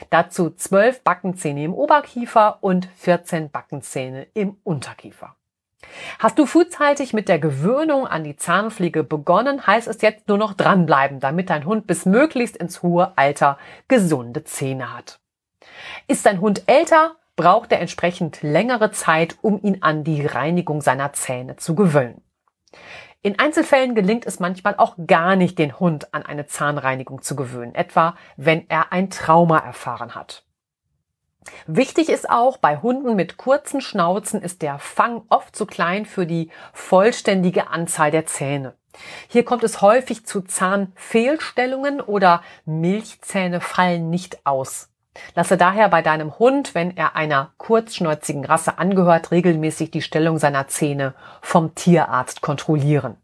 [0.10, 5.36] Dazu 12 Backenzähne im Oberkiefer und 14 Backenzähne im Unterkiefer.
[6.20, 10.54] Hast du frühzeitig mit der Gewöhnung an die Zahnpflege begonnen, heißt es jetzt nur noch
[10.54, 15.20] dranbleiben, damit dein Hund bis möglichst ins hohe Alter gesunde Zähne hat.
[16.08, 21.14] Ist dein Hund älter, braucht er entsprechend längere Zeit, um ihn an die Reinigung seiner
[21.14, 22.22] Zähne zu gewöhnen.
[23.24, 27.76] In Einzelfällen gelingt es manchmal auch gar nicht, den Hund an eine Zahnreinigung zu gewöhnen,
[27.76, 30.44] etwa wenn er ein Trauma erfahren hat.
[31.68, 36.26] Wichtig ist auch, bei Hunden mit kurzen Schnauzen ist der Fang oft zu klein für
[36.26, 38.76] die vollständige Anzahl der Zähne.
[39.28, 44.91] Hier kommt es häufig zu Zahnfehlstellungen oder Milchzähne fallen nicht aus.
[45.36, 50.68] Lasse daher bei deinem Hund, wenn er einer kurzschnäuzigen Rasse angehört, regelmäßig die Stellung seiner
[50.68, 53.18] Zähne vom Tierarzt kontrollieren.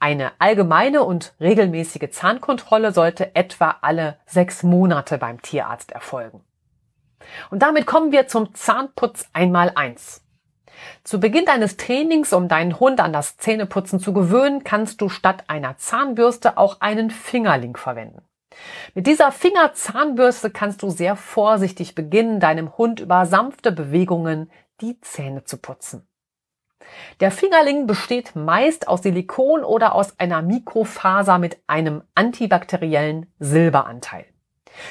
[0.00, 6.42] Eine allgemeine und regelmäßige Zahnkontrolle sollte etwa alle sechs Monate beim Tierarzt erfolgen.
[7.50, 10.22] Und damit kommen wir zum Zahnputz einmal eins.
[11.04, 15.44] Zu Beginn deines Trainings, um deinen Hund an das Zähneputzen zu gewöhnen, kannst du statt
[15.46, 18.22] einer Zahnbürste auch einen Fingerling verwenden.
[18.94, 25.44] Mit dieser Fingerzahnbürste kannst du sehr vorsichtig beginnen, deinem Hund über sanfte Bewegungen die Zähne
[25.44, 26.06] zu putzen.
[27.20, 34.26] Der Fingerling besteht meist aus Silikon oder aus einer Mikrofaser mit einem antibakteriellen Silberanteil.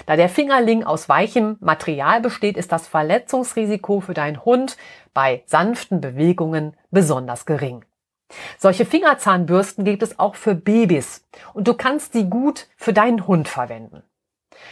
[0.06, 4.78] Da der Fingerling aus weichem Material besteht, ist das Verletzungsrisiko für deinen Hund
[5.14, 7.84] bei sanften Bewegungen besonders gering.
[8.58, 13.48] Solche Fingerzahnbürsten gibt es auch für Babys und du kannst sie gut für deinen Hund
[13.48, 14.04] verwenden.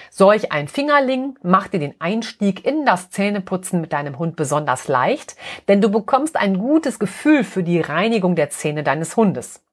[0.10, 5.36] Solch ein Fingerling macht dir den Einstieg in das Zähneputzen mit deinem Hund besonders leicht,
[5.68, 9.64] denn du bekommst ein gutes Gefühl für die Reinigung der Zähne deines Hundes.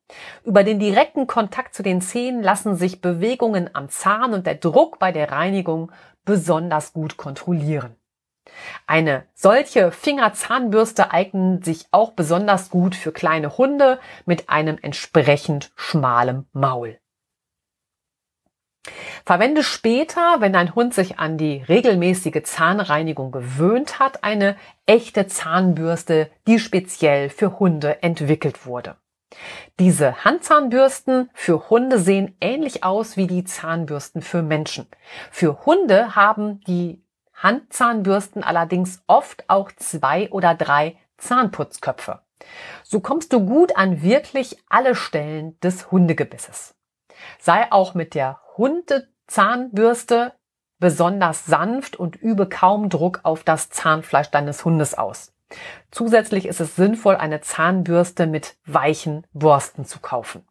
[0.45, 4.99] Über den direkten Kontakt zu den Zähnen lassen sich Bewegungen am Zahn und der Druck
[4.99, 5.93] bei der Reinigung
[6.25, 7.98] besonders gut kontrollieren.
[8.87, 16.47] Eine solche Fingerzahnbürste eignet sich auch besonders gut für kleine Hunde mit einem entsprechend schmalem
[16.53, 16.99] Maul.
[19.25, 24.57] Verwende später, wenn dein Hund sich an die regelmäßige Zahnreinigung gewöhnt hat, eine
[24.87, 28.97] echte Zahnbürste, die speziell für Hunde entwickelt wurde.
[29.79, 34.87] Diese Handzahnbürsten für Hunde sehen ähnlich aus wie die Zahnbürsten für Menschen.
[35.31, 37.05] Für Hunde haben die
[37.43, 42.21] Handzahnbürsten allerdings oft auch zwei oder drei Zahnputzköpfe.
[42.85, 46.75] So kommst du gut an wirklich alle Stellen des Hundegebisses.
[47.39, 50.33] Sei auch mit der Hunde Zahnbürste
[50.79, 55.33] besonders sanft und übe kaum Druck auf das Zahnfleisch deines Hundes aus.
[55.91, 60.48] Zusätzlich ist es sinnvoll, eine Zahnbürste mit weichen Borsten zu kaufen.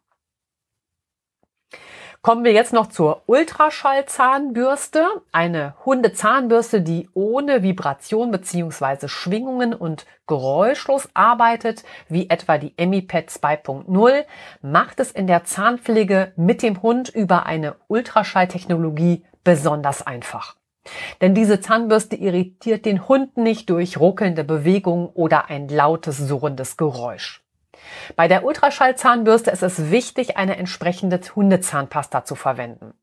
[2.20, 5.06] Kommen wir jetzt noch zur Ultraschallzahnbürste.
[5.30, 9.06] Eine Hundezahnbürste, die ohne Vibration bzw.
[9.06, 14.24] Schwingungen und geräuschlos arbeitet, wie etwa die EmiPad 2.0,
[14.62, 20.56] macht es in der Zahnpflege mit dem Hund über eine Ultraschalltechnologie besonders einfach.
[21.20, 27.44] Denn diese Zahnbürste irritiert den Hund nicht durch ruckelnde Bewegungen oder ein lautes, surrendes Geräusch.
[28.16, 32.94] Bei der Ultraschallzahnbürste ist es wichtig, eine entsprechende Hundezahnpasta zu verwenden.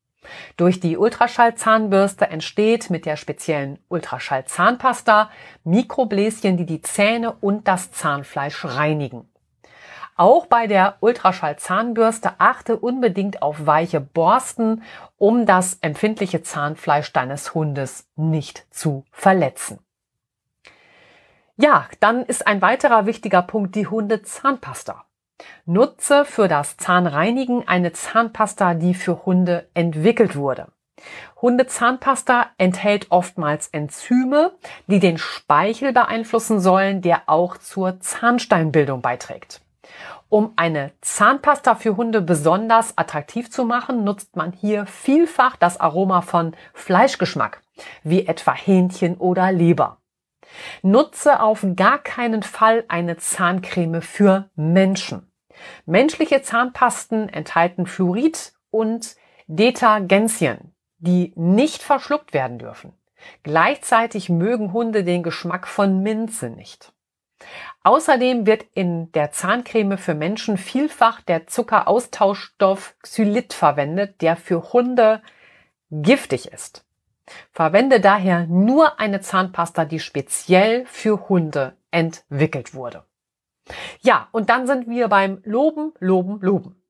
[0.56, 5.30] Durch die Ultraschallzahnbürste entsteht mit der speziellen Ultraschallzahnpasta
[5.64, 9.28] Mikrobläschen, die die Zähne und das Zahnfleisch reinigen.
[10.16, 14.82] Auch bei der Ultraschallzahnbürste achte unbedingt auf weiche Borsten,
[15.18, 19.78] um das empfindliche Zahnfleisch deines Hundes nicht zu verletzen.
[21.58, 25.06] Ja, dann ist ein weiterer wichtiger Punkt die Hundezahnpasta.
[25.64, 30.68] Nutze für das Zahnreinigen eine Zahnpasta, die für Hunde entwickelt wurde.
[31.40, 34.52] Hundezahnpasta enthält oftmals Enzyme,
[34.86, 39.60] die den Speichel beeinflussen sollen, der auch zur Zahnsteinbildung beiträgt.
[40.28, 46.20] Um eine Zahnpasta für Hunde besonders attraktiv zu machen, nutzt man hier vielfach das Aroma
[46.20, 47.62] von Fleischgeschmack,
[48.02, 49.98] wie etwa Hähnchen oder Leber.
[50.82, 55.30] Nutze auf gar keinen Fall eine Zahncreme für Menschen.
[55.84, 59.16] Menschliche Zahnpasten enthalten Fluorid und
[59.46, 62.92] Detagensien, die nicht verschluckt werden dürfen.
[63.42, 66.92] Gleichzeitig mögen Hunde den Geschmack von Minze nicht.
[67.82, 75.22] Außerdem wird in der Zahncreme für Menschen vielfach der Zuckeraustauschstoff Xylit verwendet, der für Hunde
[75.90, 76.85] giftig ist.
[77.52, 83.04] Verwende daher nur eine Zahnpasta, die speziell für Hunde entwickelt wurde.
[84.00, 86.82] Ja, und dann sind wir beim Loben, Loben, Loben.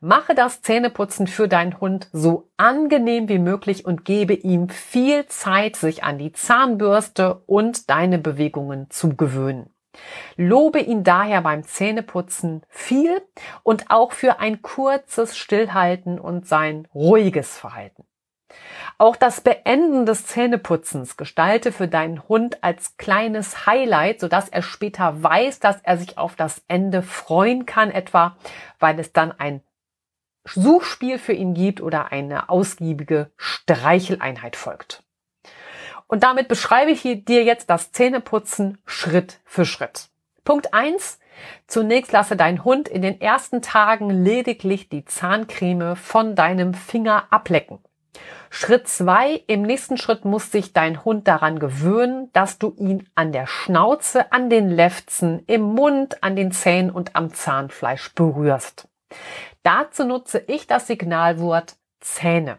[0.00, 5.76] Mache das Zähneputzen für deinen Hund so angenehm wie möglich und gebe ihm viel Zeit,
[5.76, 9.70] sich an die Zahnbürste und deine Bewegungen zu gewöhnen.
[10.36, 13.20] Lobe ihn daher beim Zähneputzen viel
[13.62, 18.04] und auch für ein kurzes Stillhalten und sein ruhiges Verhalten.
[18.96, 25.22] Auch das Beenden des Zähneputzens gestalte für deinen Hund als kleines Highlight, sodass er später
[25.22, 28.36] weiß, dass er sich auf das Ende freuen kann, etwa
[28.78, 29.62] weil es dann ein
[30.44, 35.02] Suchspiel für ihn gibt oder eine ausgiebige Streicheleinheit folgt.
[36.06, 40.08] Und damit beschreibe ich dir jetzt das Zähneputzen Schritt für Schritt.
[40.42, 41.20] Punkt eins:
[41.66, 47.78] Zunächst lasse dein Hund in den ersten Tagen lediglich die Zahncreme von deinem Finger ablecken.
[48.50, 53.32] Schritt zwei: Im nächsten Schritt muss sich dein Hund daran gewöhnen, dass du ihn an
[53.32, 58.88] der Schnauze, an den Lefzen, im Mund, an den Zähnen und am Zahnfleisch berührst.
[59.62, 62.58] Dazu nutze ich das Signalwort Zähne.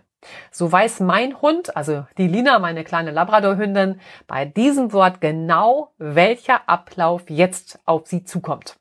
[0.51, 6.67] So weiß mein Hund, also die Lina, meine kleine Labradorhündin, bei diesem Wort genau, welcher
[6.67, 8.78] Ablauf jetzt auf sie zukommt.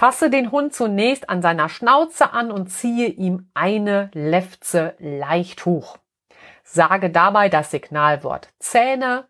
[0.00, 5.98] Fasse den Hund zunächst an seiner Schnauze an und ziehe ihm eine Lefze leicht hoch.
[6.64, 9.28] Sage dabei das Signalwort Zähne.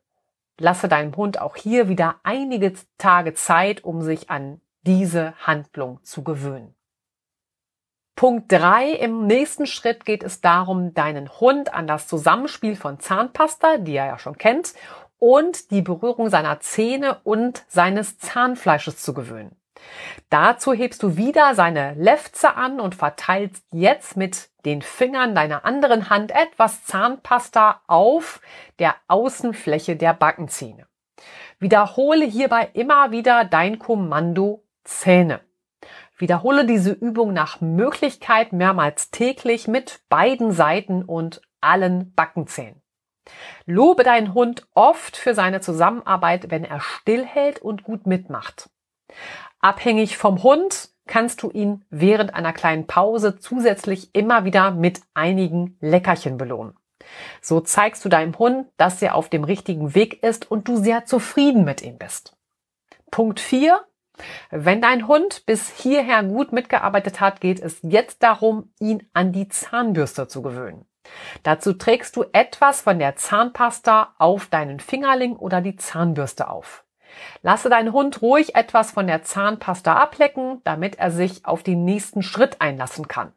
[0.60, 6.22] Lasse deinem Hund auch hier wieder einige Tage Zeit, um sich an diese Handlung zu
[6.22, 6.76] gewöhnen.
[8.14, 13.78] Punkt drei: Im nächsten Schritt geht es darum, deinen Hund an das Zusammenspiel von Zahnpasta,
[13.78, 14.74] die er ja schon kennt,
[15.18, 19.59] und die Berührung seiner Zähne und seines Zahnfleisches zu gewöhnen.
[20.28, 26.10] Dazu hebst du wieder seine Lefze an und verteilst jetzt mit den Fingern deiner anderen
[26.10, 28.40] Hand etwas Zahnpasta auf
[28.78, 30.86] der Außenfläche der Backenzähne.
[31.58, 35.40] Wiederhole hierbei immer wieder dein Kommando Zähne.
[36.16, 42.82] Wiederhole diese Übung nach Möglichkeit mehrmals täglich mit beiden Seiten und allen Backenzähnen.
[43.66, 48.70] Lobe deinen Hund oft für seine Zusammenarbeit, wenn er stillhält und gut mitmacht.
[49.60, 55.76] Abhängig vom Hund kannst du ihn während einer kleinen Pause zusätzlich immer wieder mit einigen
[55.80, 56.74] Leckerchen belohnen.
[57.40, 61.04] So zeigst du deinem Hund, dass er auf dem richtigen Weg ist und du sehr
[61.04, 62.36] zufrieden mit ihm bist.
[63.10, 63.80] Punkt 4.
[64.50, 69.48] Wenn dein Hund bis hierher gut mitgearbeitet hat, geht es jetzt darum, ihn an die
[69.48, 70.86] Zahnbürste zu gewöhnen.
[71.42, 76.84] Dazu trägst du etwas von der Zahnpasta auf deinen Fingerling oder die Zahnbürste auf.
[77.42, 82.22] Lasse deinen Hund ruhig etwas von der Zahnpasta ablecken, damit er sich auf den nächsten
[82.22, 83.32] Schritt einlassen kann.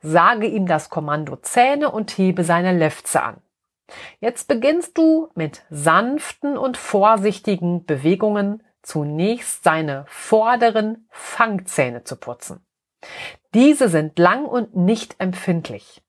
[0.00, 3.36] Sage ihm das Kommando Zähne und hebe seine Lefze an.
[4.20, 12.64] Jetzt beginnst du mit sanften und vorsichtigen Bewegungen zunächst seine vorderen Fangzähne zu putzen.
[13.54, 16.02] Diese sind lang und nicht empfindlich.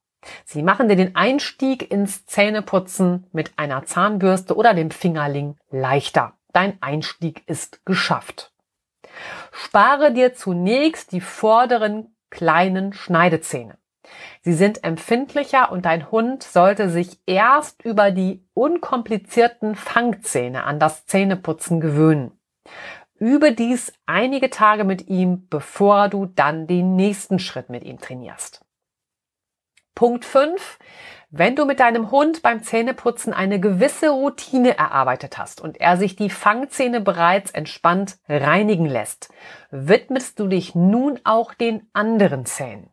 [0.45, 6.33] Sie machen dir den Einstieg ins Zähneputzen mit einer Zahnbürste oder dem Fingerling leichter.
[6.53, 8.51] Dein Einstieg ist geschafft.
[9.51, 13.77] Spare dir zunächst die vorderen kleinen Schneidezähne.
[14.41, 21.05] Sie sind empfindlicher und dein Hund sollte sich erst über die unkomplizierten Fangzähne an das
[21.05, 22.31] Zähneputzen gewöhnen.
[23.15, 28.65] Übe dies einige Tage mit ihm, bevor du dann den nächsten Schritt mit ihm trainierst.
[29.93, 30.79] Punkt 5.
[31.33, 36.17] Wenn du mit deinem Hund beim Zähneputzen eine gewisse Routine erarbeitet hast und er sich
[36.17, 39.29] die Fangzähne bereits entspannt reinigen lässt,
[39.69, 42.89] widmest du dich nun auch den anderen Zähnen.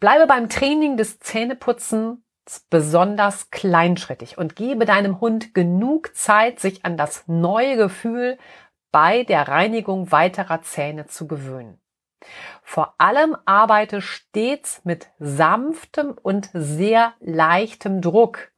[0.00, 2.18] Bleibe beim Training des Zähneputzens
[2.68, 8.38] besonders kleinschrittig und gebe deinem Hund genug Zeit, sich an das neue Gefühl
[8.90, 11.80] bei der Reinigung weiterer Zähne zu gewöhnen.
[12.62, 18.52] Vor allem arbeite stets mit sanftem und sehr leichtem Druck.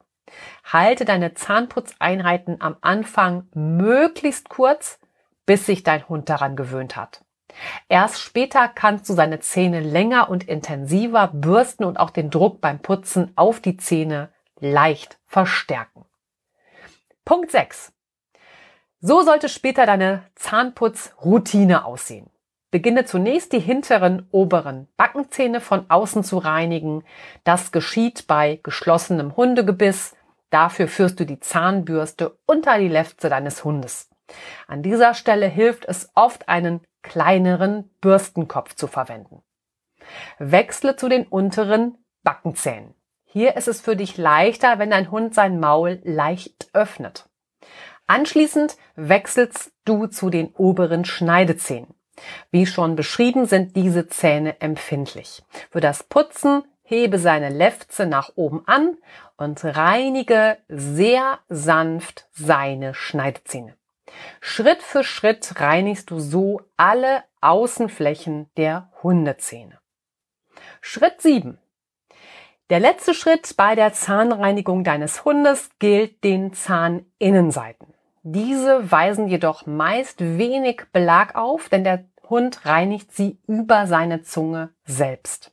[0.63, 4.99] Halte deine Zahnputzeinheiten am Anfang möglichst kurz,
[5.45, 7.23] bis sich dein Hund daran gewöhnt hat.
[7.87, 12.79] Erst später kannst du seine Zähne länger und intensiver bürsten und auch den Druck beim
[12.79, 16.05] Putzen auf die Zähne leicht verstärken.
[17.23, 17.93] Punkt 6.
[18.99, 22.29] So sollte später deine Zahnputzroutine aussehen.
[22.75, 27.05] Beginne zunächst die hinteren oberen Backenzähne von außen zu reinigen.
[27.45, 30.13] Das geschieht bei geschlossenem Hundegebiss.
[30.49, 34.09] Dafür führst du die Zahnbürste unter die Lefze deines Hundes.
[34.67, 39.41] An dieser Stelle hilft es oft, einen kleineren Bürstenkopf zu verwenden.
[40.37, 42.93] Wechsle zu den unteren Backenzähnen.
[43.23, 47.29] Hier ist es für dich leichter, wenn dein Hund sein Maul leicht öffnet.
[48.05, 51.95] Anschließend wechselst du zu den oberen Schneidezähnen.
[52.51, 55.43] Wie schon beschrieben sind diese Zähne empfindlich.
[55.71, 58.97] Für das Putzen hebe seine Lefze nach oben an
[59.37, 63.75] und reinige sehr sanft seine Schneidezähne.
[64.39, 69.79] Schritt für Schritt reinigst du so alle Außenflächen der Hundezähne.
[70.79, 71.57] Schritt 7.
[72.69, 77.94] Der letzte Schritt bei der Zahnreinigung deines Hundes gilt den Zahninnenseiten.
[78.27, 84.71] Diese weisen jedoch meist wenig Belag auf, denn der Hund reinigt sie über seine Zunge
[84.83, 85.51] selbst.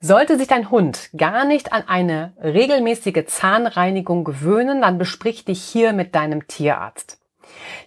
[0.00, 5.92] Sollte sich dein Hund gar nicht an eine regelmäßige Zahnreinigung gewöhnen, dann besprich dich hier
[5.92, 7.20] mit deinem Tierarzt.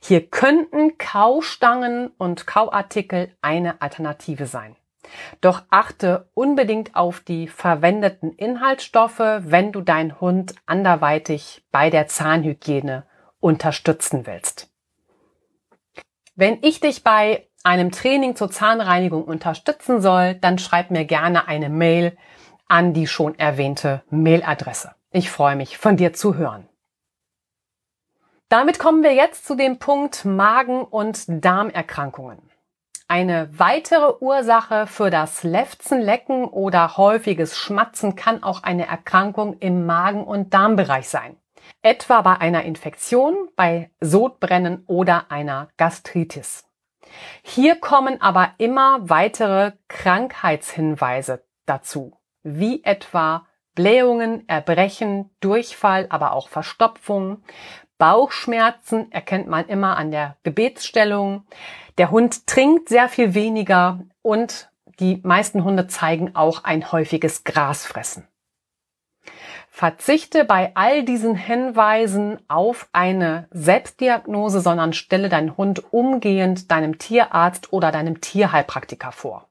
[0.04, 4.76] Hier könnten Kaustangen und Kauartikel eine Alternative sein.
[5.42, 13.09] Doch achte unbedingt auf die verwendeten Inhaltsstoffe, wenn du deinen Hund anderweitig bei der Zahnhygiene
[13.40, 14.70] unterstützen willst.
[16.36, 21.70] Wenn ich dich bei einem Training zur Zahnreinigung unterstützen soll, dann schreib mir gerne eine
[21.70, 22.18] Mail
[22.68, 24.94] an die schon erwähnte Mailadresse.
[25.12, 26.70] Ich freue mich, von dir zu hören.
[28.48, 32.40] Damit kommen wir jetzt zu dem Punkt Magen- und Darmerkrankungen.
[33.08, 40.24] Eine weitere Ursache für das Lefzenlecken oder häufiges Schmatzen kann auch eine Erkrankung im Magen-
[40.24, 41.36] und Darmbereich sein.
[41.82, 46.66] Etwa bei einer Infektion, bei Sodbrennen oder einer Gastritis.
[47.42, 53.46] Hier kommen aber immer weitere Krankheitshinweise dazu, wie etwa
[53.76, 57.44] Blähungen, Erbrechen, Durchfall, aber auch Verstopfung,
[58.00, 61.46] Bauchschmerzen erkennt man immer an der Gebetsstellung.
[61.98, 68.29] Der Hund trinkt sehr viel weniger und die meisten Hunde zeigen auch ein häufiges Grasfressen.
[69.80, 77.72] Verzichte bei all diesen Hinweisen auf eine Selbstdiagnose, sondern stelle deinen Hund umgehend deinem Tierarzt
[77.72, 79.48] oder deinem Tierheilpraktiker vor.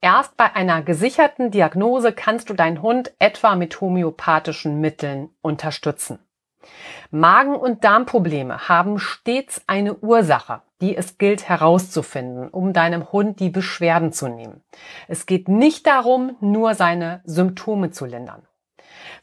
[0.00, 6.18] Erst bei einer gesicherten Diagnose kannst du deinen Hund etwa mit homöopathischen Mitteln unterstützen.
[7.10, 13.50] Magen- und Darmprobleme haben stets eine Ursache, die es gilt herauszufinden, um deinem Hund die
[13.50, 14.62] Beschwerden zu nehmen.
[15.08, 18.47] Es geht nicht darum, nur seine Symptome zu lindern.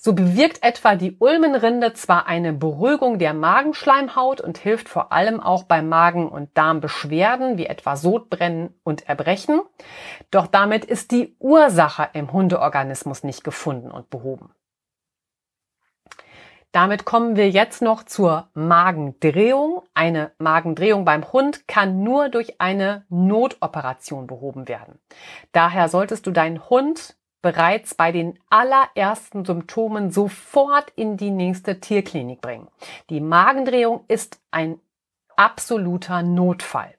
[0.06, 5.64] So bewirkt etwa die Ulmenrinde zwar eine Beruhigung der Magenschleimhaut und hilft vor allem auch
[5.64, 9.62] bei Magen- und Darmbeschwerden wie etwa Sodbrennen und Erbrechen,
[10.30, 14.54] doch damit ist die Ursache im Hundeorganismus nicht gefunden und behoben.
[16.72, 19.82] Damit kommen wir jetzt noch zur Magendrehung.
[19.96, 25.00] Eine Magendrehung beim Hund kann nur durch eine Notoperation behoben werden.
[25.52, 27.16] Daher solltest du deinen Hund
[27.46, 32.70] bereits bei den allerersten Symptomen sofort in die nächste Tierklinik bringen.
[33.12, 34.80] Die Magendrehung ist ein
[35.36, 36.95] absoluter Notfall.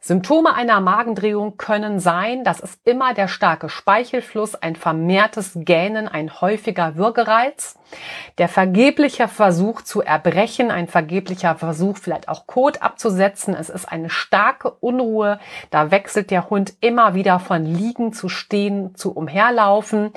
[0.00, 6.40] Symptome einer Magendrehung können sein, dass es immer der starke Speichelfluss, ein vermehrtes Gähnen, ein
[6.40, 7.76] häufiger Würgereiz,
[8.38, 13.54] der vergebliche Versuch zu erbrechen, ein vergeblicher Versuch vielleicht auch Kot abzusetzen.
[13.54, 15.40] Es ist eine starke Unruhe.
[15.70, 20.12] Da wechselt der Hund immer wieder von liegen zu stehen zu umherlaufen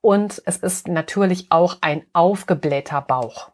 [0.00, 3.50] und es ist natürlich auch ein aufgeblähter Bauch.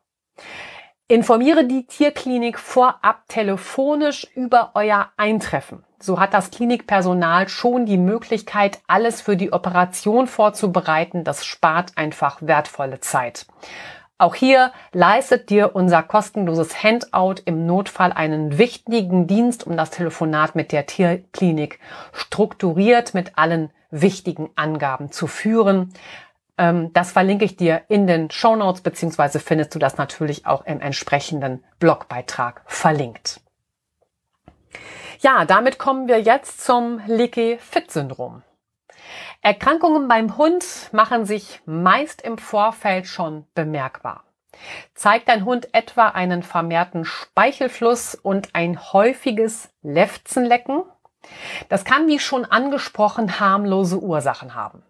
[1.11, 5.83] Informiere die Tierklinik vorab telefonisch über euer Eintreffen.
[5.99, 11.25] So hat das Klinikpersonal schon die Möglichkeit, alles für die Operation vorzubereiten.
[11.25, 13.47] Das spart einfach wertvolle Zeit.
[14.19, 20.55] Auch hier leistet dir unser kostenloses Handout im Notfall einen wichtigen Dienst, um das Telefonat
[20.55, 21.81] mit der Tierklinik
[22.13, 25.93] strukturiert mit allen wichtigen Angaben zu führen.
[26.61, 30.67] Ähm, das verlinke ich dir in den Show Notes, beziehungsweise findest du das natürlich auch
[30.67, 33.41] im entsprechenden Blogbeitrag verlinkt.
[35.21, 38.43] Ja, damit kommen wir jetzt zum Leaky-Fit-Syndrom.
[39.41, 44.25] Erkrankungen beim Hund machen sich meist im Vorfeld schon bemerkbar.
[44.95, 50.83] Zeigt dein Hund etwa einen vermehrten Speichelfluss und ein häufiges Lefzenlecken?
[51.71, 54.83] Das kann, wie schon angesprochen, harmlose Ursachen haben.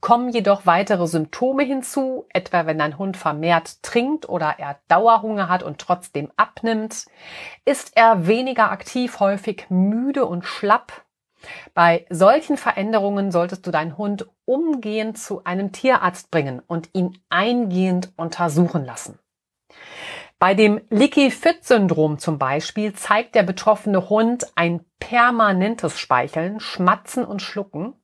[0.00, 5.62] Kommen jedoch weitere Symptome hinzu, etwa wenn dein Hund vermehrt trinkt oder er Dauerhunger hat
[5.62, 7.06] und trotzdem abnimmt,
[7.64, 11.04] ist er weniger aktiv, häufig müde und schlapp.
[11.74, 18.12] Bei solchen Veränderungen solltest du deinen Hund umgehend zu einem Tierarzt bringen und ihn eingehend
[18.16, 19.18] untersuchen lassen.
[20.38, 27.94] Bei dem Leaky-Fit-Syndrom zum Beispiel zeigt der betroffene Hund ein permanentes Speicheln, Schmatzen und Schlucken,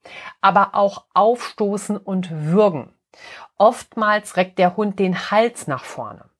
[0.40, 2.92] aber auch Aufstoßen und Würgen.
[3.58, 6.30] Oftmals reckt der Hund den Hals nach vorne.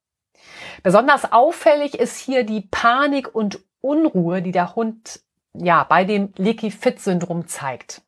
[0.83, 5.21] Besonders auffällig ist hier die Panik und Unruhe, die der Hund
[5.53, 8.03] ja bei dem Leaky-Fit-Syndrom zeigt.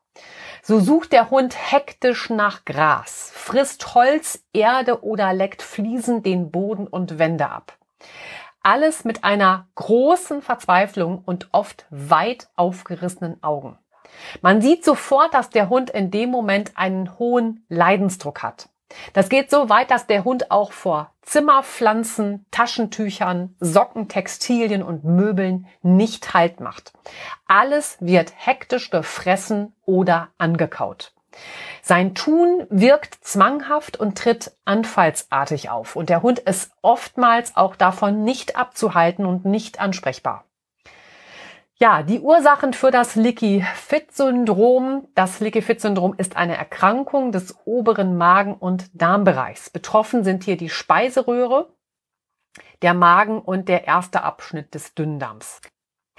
[0.65, 6.87] So sucht der Hund hektisch nach Gras, frisst Holz, Erde oder leckt Fliesen den Boden
[6.87, 7.77] und Wände ab.
[8.63, 13.77] Alles mit einer großen Verzweiflung und oft weit aufgerissenen Augen.
[14.41, 18.69] Man sieht sofort, dass der Hund in dem Moment einen hohen Leidensdruck hat.
[19.13, 25.67] Das geht so weit, dass der Hund auch vor Zimmerpflanzen, Taschentüchern, Socken, Textilien und Möbeln
[25.83, 26.93] nicht Halt macht.
[27.47, 31.13] Alles wird hektisch gefressen oder angekaut.
[31.83, 38.25] Sein Tun wirkt zwanghaft und tritt anfallsartig auf und der Hund ist oftmals auch davon
[38.25, 40.45] nicht abzuhalten und nicht ansprechbar.
[41.77, 45.09] Ja, die Ursachen für das Leaky-Fit-Syndrom.
[45.15, 49.69] Das Leaky-Fit-Syndrom ist eine Erkrankung des oberen Magen- und Darmbereichs.
[49.71, 51.75] Betroffen sind hier die Speiseröhre,
[52.83, 55.61] der Magen und der erste Abschnitt des Dünndarms.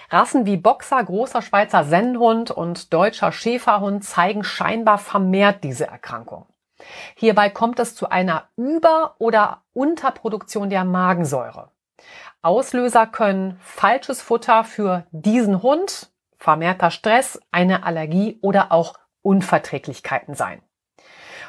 [0.10, 6.45] Rassen wie Boxer, großer Schweizer Sennhund und deutscher Schäferhund zeigen scheinbar vermehrt diese Erkrankung.
[7.16, 11.72] Hierbei kommt es zu einer Über- oder Unterproduktion der Magensäure.
[12.43, 20.61] Auslöser können falsches Futter für diesen Hund, vermehrter Stress, eine Allergie oder auch Unverträglichkeiten sein.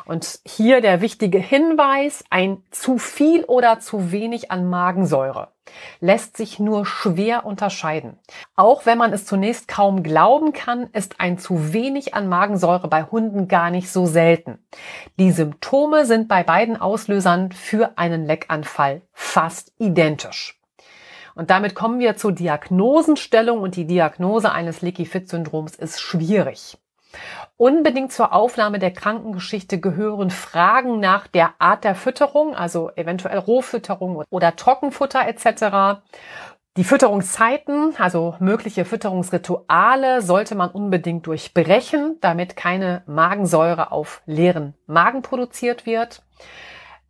[0.07, 5.49] Und hier der wichtige Hinweis, ein zu viel oder zu wenig an Magensäure
[5.99, 8.18] lässt sich nur schwer unterscheiden.
[8.55, 13.03] Auch wenn man es zunächst kaum glauben kann, ist ein zu wenig an Magensäure bei
[13.05, 14.59] Hunden gar nicht so selten.
[15.18, 20.61] Die Symptome sind bei beiden Auslösern für einen Leckanfall fast identisch.
[21.35, 26.78] Und damit kommen wir zur Diagnosenstellung und die Diagnose eines Leaky Fit Syndroms ist schwierig.
[27.57, 34.24] Unbedingt zur Aufnahme der Krankengeschichte gehören Fragen nach der Art der Fütterung, also eventuell Rohfütterung
[34.30, 36.01] oder Trockenfutter etc.
[36.76, 45.22] Die Fütterungszeiten, also mögliche Fütterungsrituale, sollte man unbedingt durchbrechen, damit keine Magensäure auf leeren Magen
[45.22, 46.22] produziert wird.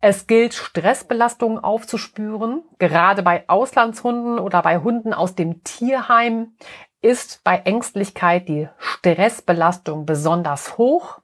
[0.07, 2.61] Es gilt, Stressbelastungen aufzuspüren.
[2.77, 6.53] Gerade bei Auslandshunden oder bei Hunden aus dem Tierheim
[7.01, 11.21] ist bei Ängstlichkeit die Stressbelastung besonders hoch.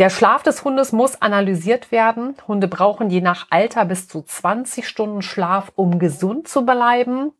[0.00, 2.34] Der Schlaf des Hundes muss analysiert werden.
[2.48, 7.30] Hunde brauchen je nach Alter bis zu 20 Stunden Schlaf, um gesund zu bleiben.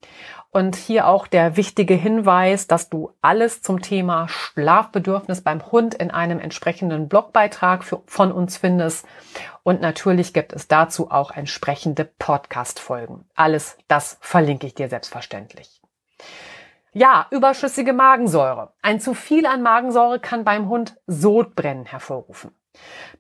[0.55, 6.11] Und hier auch der wichtige Hinweis, dass du alles zum Thema Schlafbedürfnis beim Hund in
[6.11, 9.07] einem entsprechenden Blogbeitrag für, von uns findest.
[9.63, 13.25] Und natürlich gibt es dazu auch entsprechende Podcast-Folgen.
[13.35, 15.81] Alles das verlinke ich dir selbstverständlich.
[16.93, 18.75] Ja, überschüssige Magensäure.
[18.83, 22.55] Ein zu viel an Magensäure kann beim Hund Sodbrennen hervorrufen.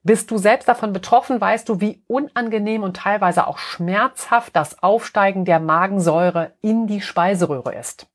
[0.02, 5.44] Bist du selbst davon betroffen, weißt du, wie unangenehm und teilweise auch schmerzhaft das Aufsteigen
[5.44, 8.06] der Magensäure in die Speiseröhre ist.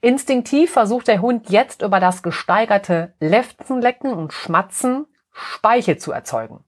[0.00, 6.64] Instinktiv versucht der Hund jetzt über das gesteigerte Lefzenlecken und Schmatzen Speichel zu erzeugen.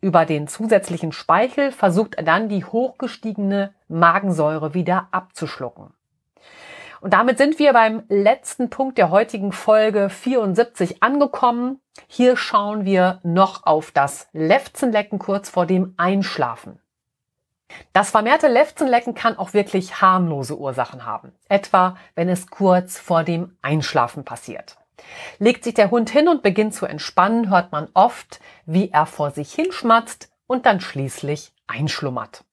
[0.00, 5.92] Über den zusätzlichen Speichel versucht er dann die hochgestiegene Magensäure wieder abzuschlucken.
[7.00, 11.80] Und damit sind wir beim letzten Punkt der heutigen Folge 74 angekommen.
[12.06, 16.78] Hier schauen wir noch auf das Lefzenlecken kurz vor dem Einschlafen.
[17.92, 23.56] Das vermehrte Lefzenlecken kann auch wirklich harmlose Ursachen haben, etwa wenn es kurz vor dem
[23.62, 24.76] Einschlafen passiert.
[25.38, 29.30] Legt sich der Hund hin und beginnt zu entspannen, hört man oft, wie er vor
[29.30, 32.44] sich hinschmatzt und dann schließlich einschlummert.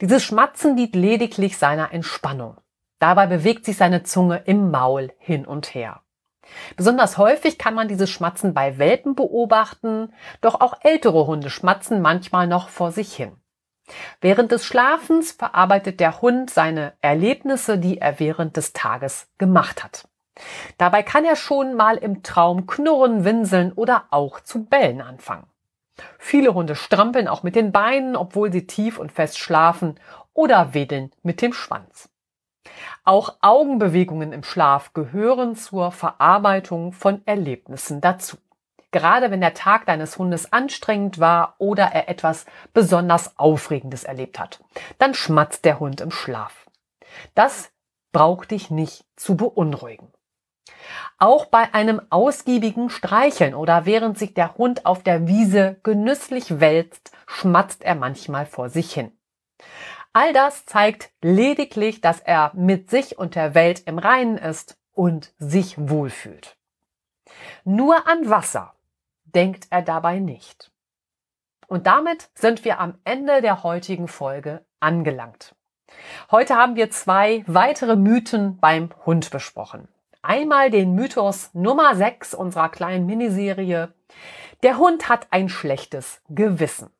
[0.00, 2.56] Dieses Schmatzen dient lediglich seiner Entspannung.
[2.98, 6.01] Dabei bewegt sich seine Zunge im Maul hin und her.
[6.76, 12.46] Besonders häufig kann man dieses Schmatzen bei Welpen beobachten, doch auch ältere Hunde schmatzen manchmal
[12.46, 13.36] noch vor sich hin.
[14.20, 20.08] Während des Schlafens verarbeitet der Hund seine Erlebnisse, die er während des Tages gemacht hat.
[20.78, 25.46] Dabei kann er schon mal im Traum knurren, winseln oder auch zu bellen anfangen.
[26.18, 30.00] Viele Hunde strampeln auch mit den Beinen, obwohl sie tief und fest schlafen
[30.32, 32.08] oder wedeln mit dem Schwanz.
[33.04, 38.36] Auch Augenbewegungen im Schlaf gehören zur Verarbeitung von Erlebnissen dazu.
[38.92, 44.62] Gerade wenn der Tag deines Hundes anstrengend war oder er etwas besonders Aufregendes erlebt hat,
[44.98, 46.66] dann schmatzt der Hund im Schlaf.
[47.34, 47.72] Das
[48.12, 50.12] braucht dich nicht zu beunruhigen.
[51.18, 57.12] Auch bei einem ausgiebigen Streicheln oder während sich der Hund auf der Wiese genüsslich wälzt,
[57.26, 59.12] schmatzt er manchmal vor sich hin.
[60.14, 65.32] All das zeigt lediglich, dass er mit sich und der Welt im Reinen ist und
[65.38, 66.56] sich wohlfühlt.
[67.64, 68.74] Nur an Wasser
[69.24, 70.70] denkt er dabei nicht.
[71.66, 75.54] Und damit sind wir am Ende der heutigen Folge angelangt.
[76.30, 79.88] Heute haben wir zwei weitere Mythen beim Hund besprochen.
[80.20, 83.92] Einmal den Mythos Nummer 6 unserer kleinen Miniserie.
[84.62, 86.90] Der Hund hat ein schlechtes Gewissen.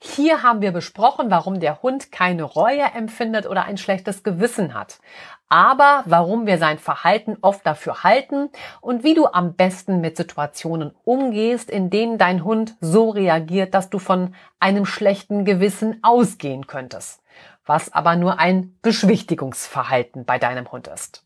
[0.00, 5.00] Hier haben wir besprochen, warum der Hund keine Reue empfindet oder ein schlechtes Gewissen hat,
[5.48, 8.48] aber warum wir sein Verhalten oft dafür halten
[8.80, 13.90] und wie du am besten mit Situationen umgehst, in denen dein Hund so reagiert, dass
[13.90, 17.20] du von einem schlechten Gewissen ausgehen könntest,
[17.66, 21.24] was aber nur ein Beschwichtigungsverhalten bei deinem Hund ist.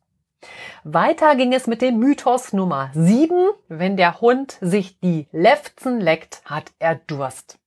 [0.83, 3.51] Weiter ging es mit dem Mythos Nummer 7.
[3.68, 7.59] Wenn der Hund sich die Lefzen leckt, hat er Durst.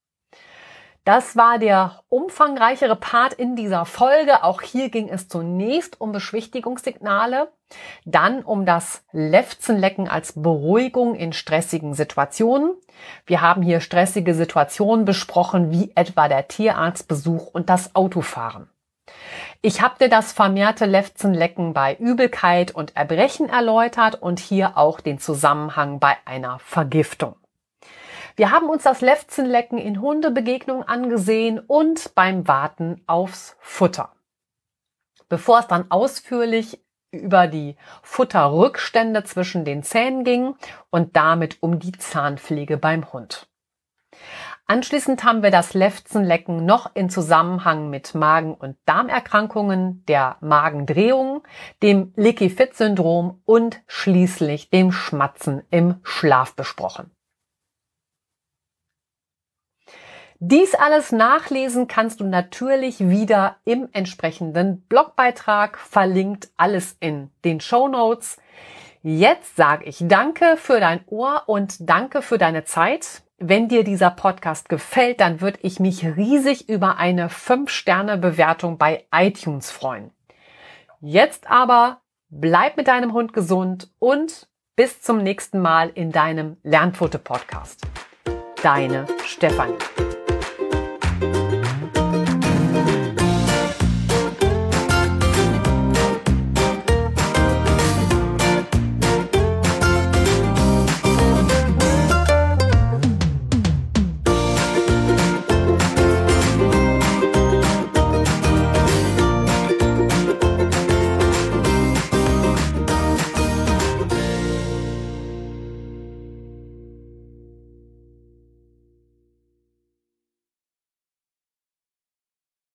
[1.06, 4.42] Das war der umfangreichere Part in dieser Folge.
[4.42, 7.52] Auch hier ging es zunächst um Beschwichtigungssignale,
[8.04, 12.74] dann um das Lefzenlecken als Beruhigung in stressigen Situationen.
[13.24, 18.68] Wir haben hier stressige Situationen besprochen, wie etwa der Tierarztbesuch und das Autofahren.
[19.62, 25.20] Ich habe dir das vermehrte Lefzenlecken bei Übelkeit und Erbrechen erläutert und hier auch den
[25.20, 27.36] Zusammenhang bei einer Vergiftung.
[28.36, 34.12] Wir haben uns das Lefzenlecken in Hundebegegnungen angesehen und beim Warten aufs Futter.
[35.30, 40.54] Bevor es dann ausführlich über die Futterrückstände zwischen den Zähnen ging
[40.90, 43.48] und damit um die Zahnpflege beim Hund.
[44.66, 51.42] Anschließend haben wir das Lefzenlecken noch in Zusammenhang mit Magen- und Darmerkrankungen, der Magendrehung,
[51.82, 57.15] dem Leaky-Fit-Syndrom und schließlich dem Schmatzen im Schlaf besprochen.
[60.38, 67.88] Dies alles nachlesen kannst du natürlich wieder im entsprechenden Blogbeitrag, verlinkt alles in den Show
[67.88, 68.36] Notes.
[69.02, 73.22] Jetzt sage ich danke für dein Ohr und danke für deine Zeit.
[73.38, 79.70] Wenn dir dieser Podcast gefällt, dann würde ich mich riesig über eine 5-Sterne-Bewertung bei iTunes
[79.70, 80.10] freuen.
[81.00, 87.86] Jetzt aber bleib mit deinem Hund gesund und bis zum nächsten Mal in deinem Lernpfote-Podcast.
[88.62, 89.76] Deine Stefanie.